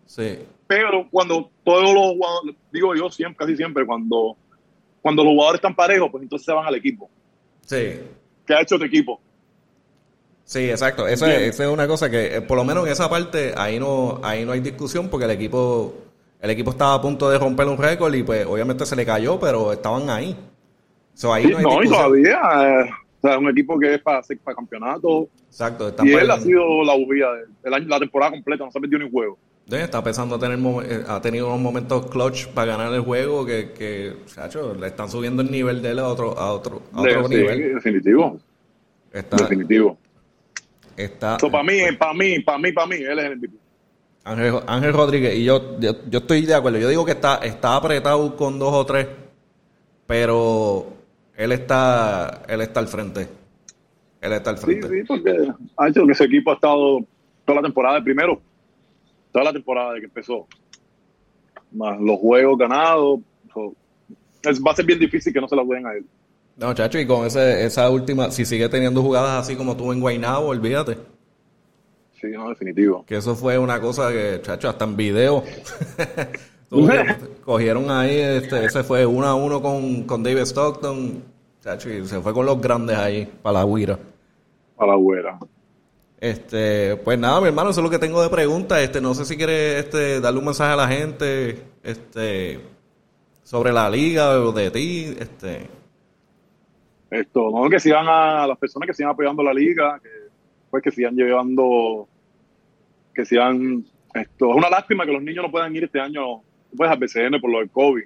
Sí. 0.05 0.39
Pero 0.67 1.07
cuando 1.09 1.49
todos 1.63 1.93
los 1.93 2.13
jugadores, 2.13 2.55
digo 2.71 2.95
yo 2.95 3.09
siempre, 3.09 3.37
casi 3.37 3.55
siempre, 3.55 3.85
cuando, 3.85 4.35
cuando 5.01 5.23
los 5.23 5.33
jugadores 5.33 5.59
están 5.59 5.75
parejos, 5.75 6.09
pues 6.11 6.23
entonces 6.23 6.45
se 6.45 6.51
van 6.51 6.65
al 6.65 6.75
equipo. 6.75 7.09
Sí. 7.65 7.99
¿Qué 8.45 8.53
ha 8.53 8.61
hecho 8.61 8.77
tu 8.77 8.85
equipo? 8.85 9.21
Sí, 10.45 10.69
exacto. 10.69 11.07
Eso 11.07 11.25
es, 11.27 11.59
es, 11.59 11.67
una 11.67 11.87
cosa 11.87 12.09
que, 12.09 12.37
eh, 12.37 12.41
por 12.41 12.57
lo 12.57 12.63
menos 12.63 12.85
en 12.85 12.91
esa 12.91 13.09
parte, 13.09 13.53
ahí 13.55 13.79
no, 13.79 14.19
ahí 14.23 14.45
no 14.45 14.51
hay 14.51 14.59
discusión 14.59 15.09
porque 15.09 15.25
el 15.25 15.31
equipo 15.31 15.95
el 16.43 16.49
equipo 16.49 16.71
estaba 16.71 16.95
a 16.95 17.01
punto 17.01 17.29
de 17.29 17.39
romper 17.39 17.67
un 17.67 17.77
récord 17.77 18.13
y 18.13 18.21
pues 18.21 18.45
obviamente 18.45 18.85
se 18.85 18.97
le 18.97 19.05
cayó, 19.05 19.39
pero 19.39 19.71
estaban 19.71 20.09
ahí. 20.09 20.35
ahí 21.31 21.47
no, 21.47 21.81
y 21.81 21.87
todavía, 21.87 22.39
eh, 22.81 22.89
o 23.21 23.27
sea, 23.27 23.39
un 23.39 23.49
equipo 23.49 23.79
que 23.79 23.95
es 23.95 24.01
para, 24.01 24.21
para 24.43 24.55
campeonato. 24.55 25.29
Exacto. 25.47 25.95
y 26.03 26.11
él 26.11 26.29
ha 26.29 26.37
sido 26.41 26.83
la 26.83 26.95
bubía 26.95 27.27
de 27.63 27.69
la 27.87 27.97
temporada 27.97 28.31
completa, 28.31 28.65
no 28.65 28.71
se 28.71 28.77
ha 28.77 28.81
metido 28.81 28.99
ni 28.99 29.05
un 29.05 29.11
juego. 29.11 29.37
Está 29.71 30.03
pensando 30.03 30.37
tener 30.37 30.59
eh, 30.59 31.05
ha 31.07 31.21
tenido 31.21 31.47
unos 31.47 31.61
momentos 31.61 32.07
clutch 32.07 32.47
para 32.47 32.73
ganar 32.73 32.93
el 32.93 32.99
juego 32.99 33.45
que, 33.45 33.71
que 33.71 34.13
le 34.77 34.87
están 34.87 35.09
subiendo 35.09 35.43
el 35.43 35.49
nivel 35.49 35.81
de 35.81 35.91
él 35.91 35.99
a 35.99 36.09
otro, 36.09 36.37
a 36.37 36.51
otro, 36.51 36.81
a 36.91 37.01
otro 37.03 37.29
nivel. 37.29 37.75
Definitivo. 37.75 38.37
definitivo. 39.13 39.97
Está, 40.97 41.37
para 41.37 41.63
mí, 41.63 41.79
para 41.97 42.13
mí, 42.13 42.39
para 42.39 42.57
mí, 42.57 42.71
para 42.73 42.87
mí, 42.87 42.95
él 42.97 43.17
es 43.17 43.25
el 43.25 43.37
MVP. 43.37 43.62
Ángel, 44.25 44.93
Rodríguez, 44.93 45.35
y 45.35 45.43
yo, 45.43 45.77
yo, 45.79 46.19
estoy 46.19 46.45
de 46.45 46.55
acuerdo. 46.55 46.79
Yo 46.79 46.87
digo 46.87 47.05
que 47.05 47.11
está, 47.11 47.35
está 47.37 47.75
apretado 47.75 48.35
con 48.37 48.57
dos 48.57 48.73
o 48.73 48.85
tres, 48.85 49.07
pero 50.07 50.87
él 51.35 51.51
está, 51.51 52.43
él 52.47 52.61
está 52.61 52.79
al 52.79 52.87
frente. 52.87 53.27
Él 54.21 54.31
está 54.31 54.51
al 54.51 54.57
frente. 54.57 54.87
Sí, 54.87 54.99
sí, 55.01 55.03
porque 55.05 55.35
ha 55.77 55.89
hecho 55.89 56.05
que 56.05 56.13
ese 56.13 56.23
equipo 56.23 56.51
ha 56.51 56.53
estado 56.53 56.99
toda 57.43 57.57
la 57.57 57.63
temporada 57.63 57.95
de 57.95 58.03
primero, 58.03 58.41
toda 59.33 59.45
la 59.45 59.53
temporada 59.53 59.93
de 59.93 59.99
que 59.99 60.05
empezó. 60.05 60.47
Más 61.73 61.99
los 61.99 62.17
juegos 62.19 62.57
ganados. 62.57 63.19
va 63.55 64.71
a 64.71 64.75
ser 64.75 64.85
bien 64.85 64.99
difícil 64.99 65.33
que 65.33 65.41
no 65.41 65.49
se 65.49 65.55
la 65.55 65.63
den 65.65 65.85
a 65.85 65.93
él. 65.95 66.05
No, 66.55 66.73
chacho, 66.73 66.99
y 66.99 67.07
con 67.07 67.25
ese, 67.25 67.65
esa 67.65 67.89
última, 67.89 68.31
si 68.31 68.45
sigue 68.45 68.69
teniendo 68.69 69.01
jugadas 69.01 69.43
así 69.43 69.57
como 69.57 69.75
tú 69.75 69.91
en 69.91 69.99
Guaynabo, 69.99 70.47
olvídate. 70.47 70.97
Sí, 72.23 72.29
no, 72.31 72.47
definitivo. 72.47 73.03
Que 73.05 73.17
eso 73.17 73.35
fue 73.35 73.57
una 73.57 73.81
cosa 73.81 74.09
que, 74.09 74.39
chacho, 74.41 74.69
hasta 74.69 74.85
en 74.85 74.95
video. 74.95 75.43
cogieron 77.43 77.91
ahí, 77.91 78.15
este, 78.15 78.63
ese 78.63 78.81
fue 78.81 79.05
uno 79.05 79.27
a 79.27 79.35
uno 79.35 79.61
con, 79.61 80.03
con 80.03 80.23
David 80.23 80.43
Stockton, 80.43 81.21
chacho, 81.61 81.89
y 81.89 82.05
se 82.07 82.21
fue 82.21 82.33
con 82.33 82.45
los 82.45 82.61
grandes 82.61 82.97
ahí, 82.97 83.25
para 83.25 83.59
la 83.59 83.65
huira. 83.65 83.99
Para 84.77 84.93
la 84.93 84.97
huira. 84.97 85.37
Este, 86.17 86.95
pues 86.95 87.19
nada, 87.19 87.41
mi 87.41 87.49
hermano, 87.49 87.71
eso 87.71 87.81
es 87.81 87.83
lo 87.83 87.89
que 87.89 87.99
tengo 87.99 88.23
de 88.23 88.29
pregunta. 88.29 88.81
Este, 88.81 89.01
no 89.01 89.13
sé 89.13 89.25
si 89.25 89.35
quieres 89.35 89.83
este, 89.83 90.21
darle 90.21 90.39
un 90.39 90.45
mensaje 90.45 90.71
a 90.71 90.77
la 90.77 90.87
gente, 90.87 91.61
este, 91.83 92.61
sobre 93.43 93.73
la 93.73 93.89
liga 93.89 94.39
o 94.39 94.53
de 94.53 94.71
ti, 94.71 95.13
este. 95.19 95.67
Esto, 97.11 97.51
no, 97.51 97.69
que 97.69 97.81
sigan 97.81 98.07
a 98.07 98.47
las 98.47 98.57
personas 98.57 98.87
que 98.87 98.93
sigan 98.93 99.11
apoyando 99.11 99.43
la 99.43 99.53
liga, 99.53 99.99
que 100.01 100.23
pues 100.73 100.81
que 100.81 100.89
sigan 100.89 101.15
llevando 101.15 102.07
que 103.13 103.25
sean 103.25 103.85
esto 104.13 104.51
es 104.51 104.55
una 104.55 104.69
lástima 104.69 105.05
que 105.05 105.11
los 105.11 105.23
niños 105.23 105.43
no 105.45 105.51
puedan 105.51 105.75
ir 105.75 105.83
este 105.83 105.99
año 105.99 106.41
pues 106.75 106.89
al 106.89 106.97
BCN 106.97 107.39
por 107.41 107.51
lo 107.51 107.59
del 107.59 107.69
COVID 107.69 108.03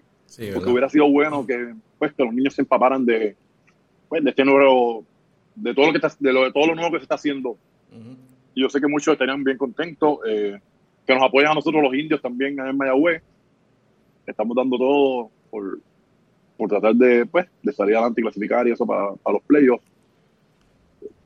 porque 0.53 0.69
hubiera 0.69 0.89
sido 0.89 1.09
bueno 1.09 1.45
que 1.45 1.73
pues 1.97 2.13
que 2.13 2.23
los 2.23 2.33
niños 2.33 2.53
se 2.53 2.61
empaparan 2.61 3.05
de 3.05 3.35
pues 4.09 4.23
de 4.23 4.29
este 4.29 4.45
nuevo 4.45 5.05
de 5.57 5.73
todo 5.73 5.87
lo 5.87 5.91
que 5.91 5.97
está, 5.97 6.15
de, 6.19 6.33
lo, 6.33 6.43
de 6.43 6.51
todo 6.51 6.67
lo 6.67 6.75
nuevo 6.75 6.91
que 6.91 6.99
se 6.99 7.03
está 7.03 7.15
haciendo. 7.15 7.57
Y 8.53 8.61
yo 8.61 8.69
sé 8.69 8.79
que 8.79 8.87
muchos 8.87 9.11
estarían 9.11 9.43
bien 9.43 9.57
contentos, 9.57 10.19
eh, 10.27 10.59
que 11.05 11.13
nos 11.13 11.23
apoyan 11.23 11.51
a 11.51 11.55
nosotros 11.55 11.81
los 11.81 11.93
indios 11.93 12.21
también 12.21 12.59
en 12.59 12.77
Mayagüez. 12.77 13.21
Estamos 14.25 14.55
dando 14.55 14.77
todo 14.77 15.31
por, 15.49 15.79
por 16.57 16.69
tratar 16.69 16.95
de, 16.95 17.25
pues, 17.25 17.47
de 17.63 17.73
salir 17.73 17.95
adelante 17.95 18.21
y 18.21 18.23
clasificar 18.23 18.67
y 18.67 18.71
eso 18.71 18.85
para, 18.85 19.09
los 19.09 19.41
playoffs. 19.47 19.83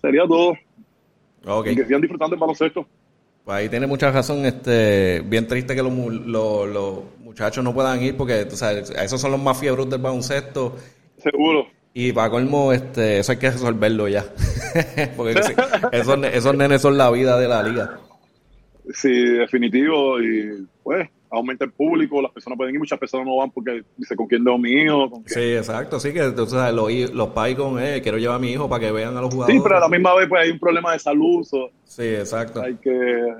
Sería 0.02 0.26
todo. 0.26 0.56
Okay. 1.46 1.74
Y 1.74 1.76
que 1.76 1.86
sigan 1.86 2.02
disfrutando 2.02 2.36
el 2.36 2.40
baloncesto. 2.40 2.88
Pues 3.46 3.58
ahí 3.58 3.70
tiene 3.70 3.88
mucha 3.88 4.12
razón, 4.12 4.46
este, 4.46 5.22
bien 5.26 5.48
triste 5.48 5.76
que 5.76 5.82
los, 5.82 5.94
los, 5.94 7.04
muchachos 7.20 7.64
no 7.64 7.74
puedan 7.74 8.02
ir 8.04 8.18
porque 8.18 8.46
tú 8.46 8.58
sabes, 8.58 8.90
esos 8.90 9.20
son 9.20 9.32
los 9.32 9.42
más 9.42 9.58
fiebros 9.60 9.90
del 9.90 10.02
baloncesto. 10.02 10.76
Seguro. 11.18 11.68
Y 11.94 12.12
para 12.12 12.30
colmo, 12.30 12.72
este, 12.72 13.20
eso 13.20 13.32
hay 13.32 13.38
que 13.38 13.52
resolverlo 13.52 14.08
ya. 14.08 14.26
porque 15.18 15.40
esos, 15.92 16.24
esos 16.32 16.56
nenes 16.56 16.82
son 16.82 16.98
la 16.98 17.10
vida 17.10 17.40
de 17.40 17.48
la 17.48 17.64
liga. 17.64 18.00
Sí, 18.94 19.12
definitivo. 19.12 20.22
Y 20.22 20.68
pues 20.84 21.10
aumenta 21.32 21.66
el 21.66 21.72
público, 21.72 22.22
las 22.22 22.32
personas 22.32 22.58
pueden 22.58 22.76
ir, 22.76 22.80
muchas 22.80 23.00
personas 23.00 23.26
no 23.26 23.38
van 23.38 23.52
porque 23.52 23.84
dice 23.98 24.16
con 24.16 24.28
quién 24.28 24.44
dejo 24.44 24.58
mi 24.58 24.72
hijo. 24.72 25.24
sí, 25.26 25.54
exacto, 25.54 26.00
sí, 26.00 26.14
que 26.14 26.20
sabes, 26.48 26.74
los, 26.76 26.92
los 27.14 27.30
pais 27.30 27.56
con, 27.56 27.82
eh, 27.82 28.02
quiero 28.02 28.18
llevar 28.18 28.36
a 28.36 28.40
mi 28.40 28.52
hijo 28.52 28.68
para 28.68 28.82
que 28.82 28.92
vean 28.92 29.16
a 29.18 29.22
los 29.22 29.34
jugadores. 29.34 29.58
Sí, 29.58 29.64
pero 29.64 29.78
a 29.78 29.80
la 29.80 29.90
misma 29.90 30.14
vez 30.16 30.28
pues 30.28 30.44
hay 30.44 30.52
un 30.52 30.60
problema 30.60 30.94
de 30.94 31.00
salud. 31.00 31.48
sí, 31.86 32.04
exacto. 32.04 32.62
Hay 32.62 32.76
que... 32.76 33.34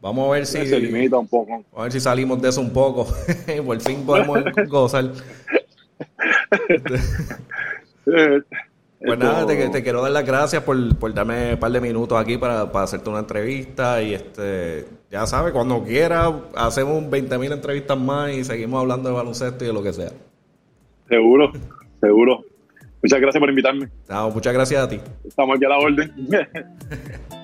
Vamos 0.00 0.28
a 0.28 0.32
ver 0.32 0.46
si... 0.46 0.64
Se 0.64 0.78
limita 0.78 1.18
un 1.18 1.26
poco. 1.26 1.64
A 1.74 1.82
ver 1.82 1.92
si 1.92 1.98
salimos 1.98 2.40
de 2.40 2.50
eso 2.50 2.60
un 2.60 2.72
poco. 2.72 3.04
Por 3.66 3.80
fin 3.80 4.06
podemos 4.06 4.38
gozar. 4.68 5.10
Pues 9.00 9.18
nada, 9.18 9.46
te, 9.46 9.82
quiero 9.82 10.02
dar 10.02 10.10
las 10.10 10.26
gracias 10.26 10.62
por, 10.64 10.96
por, 10.96 11.14
darme 11.14 11.54
un 11.54 11.60
par 11.60 11.70
de 11.70 11.80
minutos 11.80 12.18
aquí 12.18 12.36
para, 12.36 12.62
hacerte 12.62 13.08
una 13.08 13.20
entrevista 13.20 14.02
y 14.02 14.14
este 14.14 14.86
ya 15.08 15.24
sabes, 15.26 15.52
cuando 15.52 15.84
quieras 15.84 16.32
hacemos 16.56 17.04
20.000 17.04 17.52
entrevistas 17.52 17.98
más 17.98 18.32
y 18.32 18.42
seguimos 18.42 18.80
hablando 18.80 19.08
de 19.08 19.14
baloncesto 19.14 19.64
y 19.64 19.68
de 19.68 19.72
lo 19.72 19.82
que 19.82 19.92
sea. 19.92 20.10
Seguro, 21.08 21.52
seguro. 22.00 22.44
Muchas 23.00 23.20
gracias 23.20 23.40
por 23.40 23.48
invitarme. 23.48 23.88
muchas 24.34 24.52
gracias 24.52 24.82
a 24.82 24.88
ti. 24.88 25.00
Estamos 25.24 25.56
aquí 25.56 25.64
a 25.64 25.68
la 25.68 25.78
orden. 25.78 26.12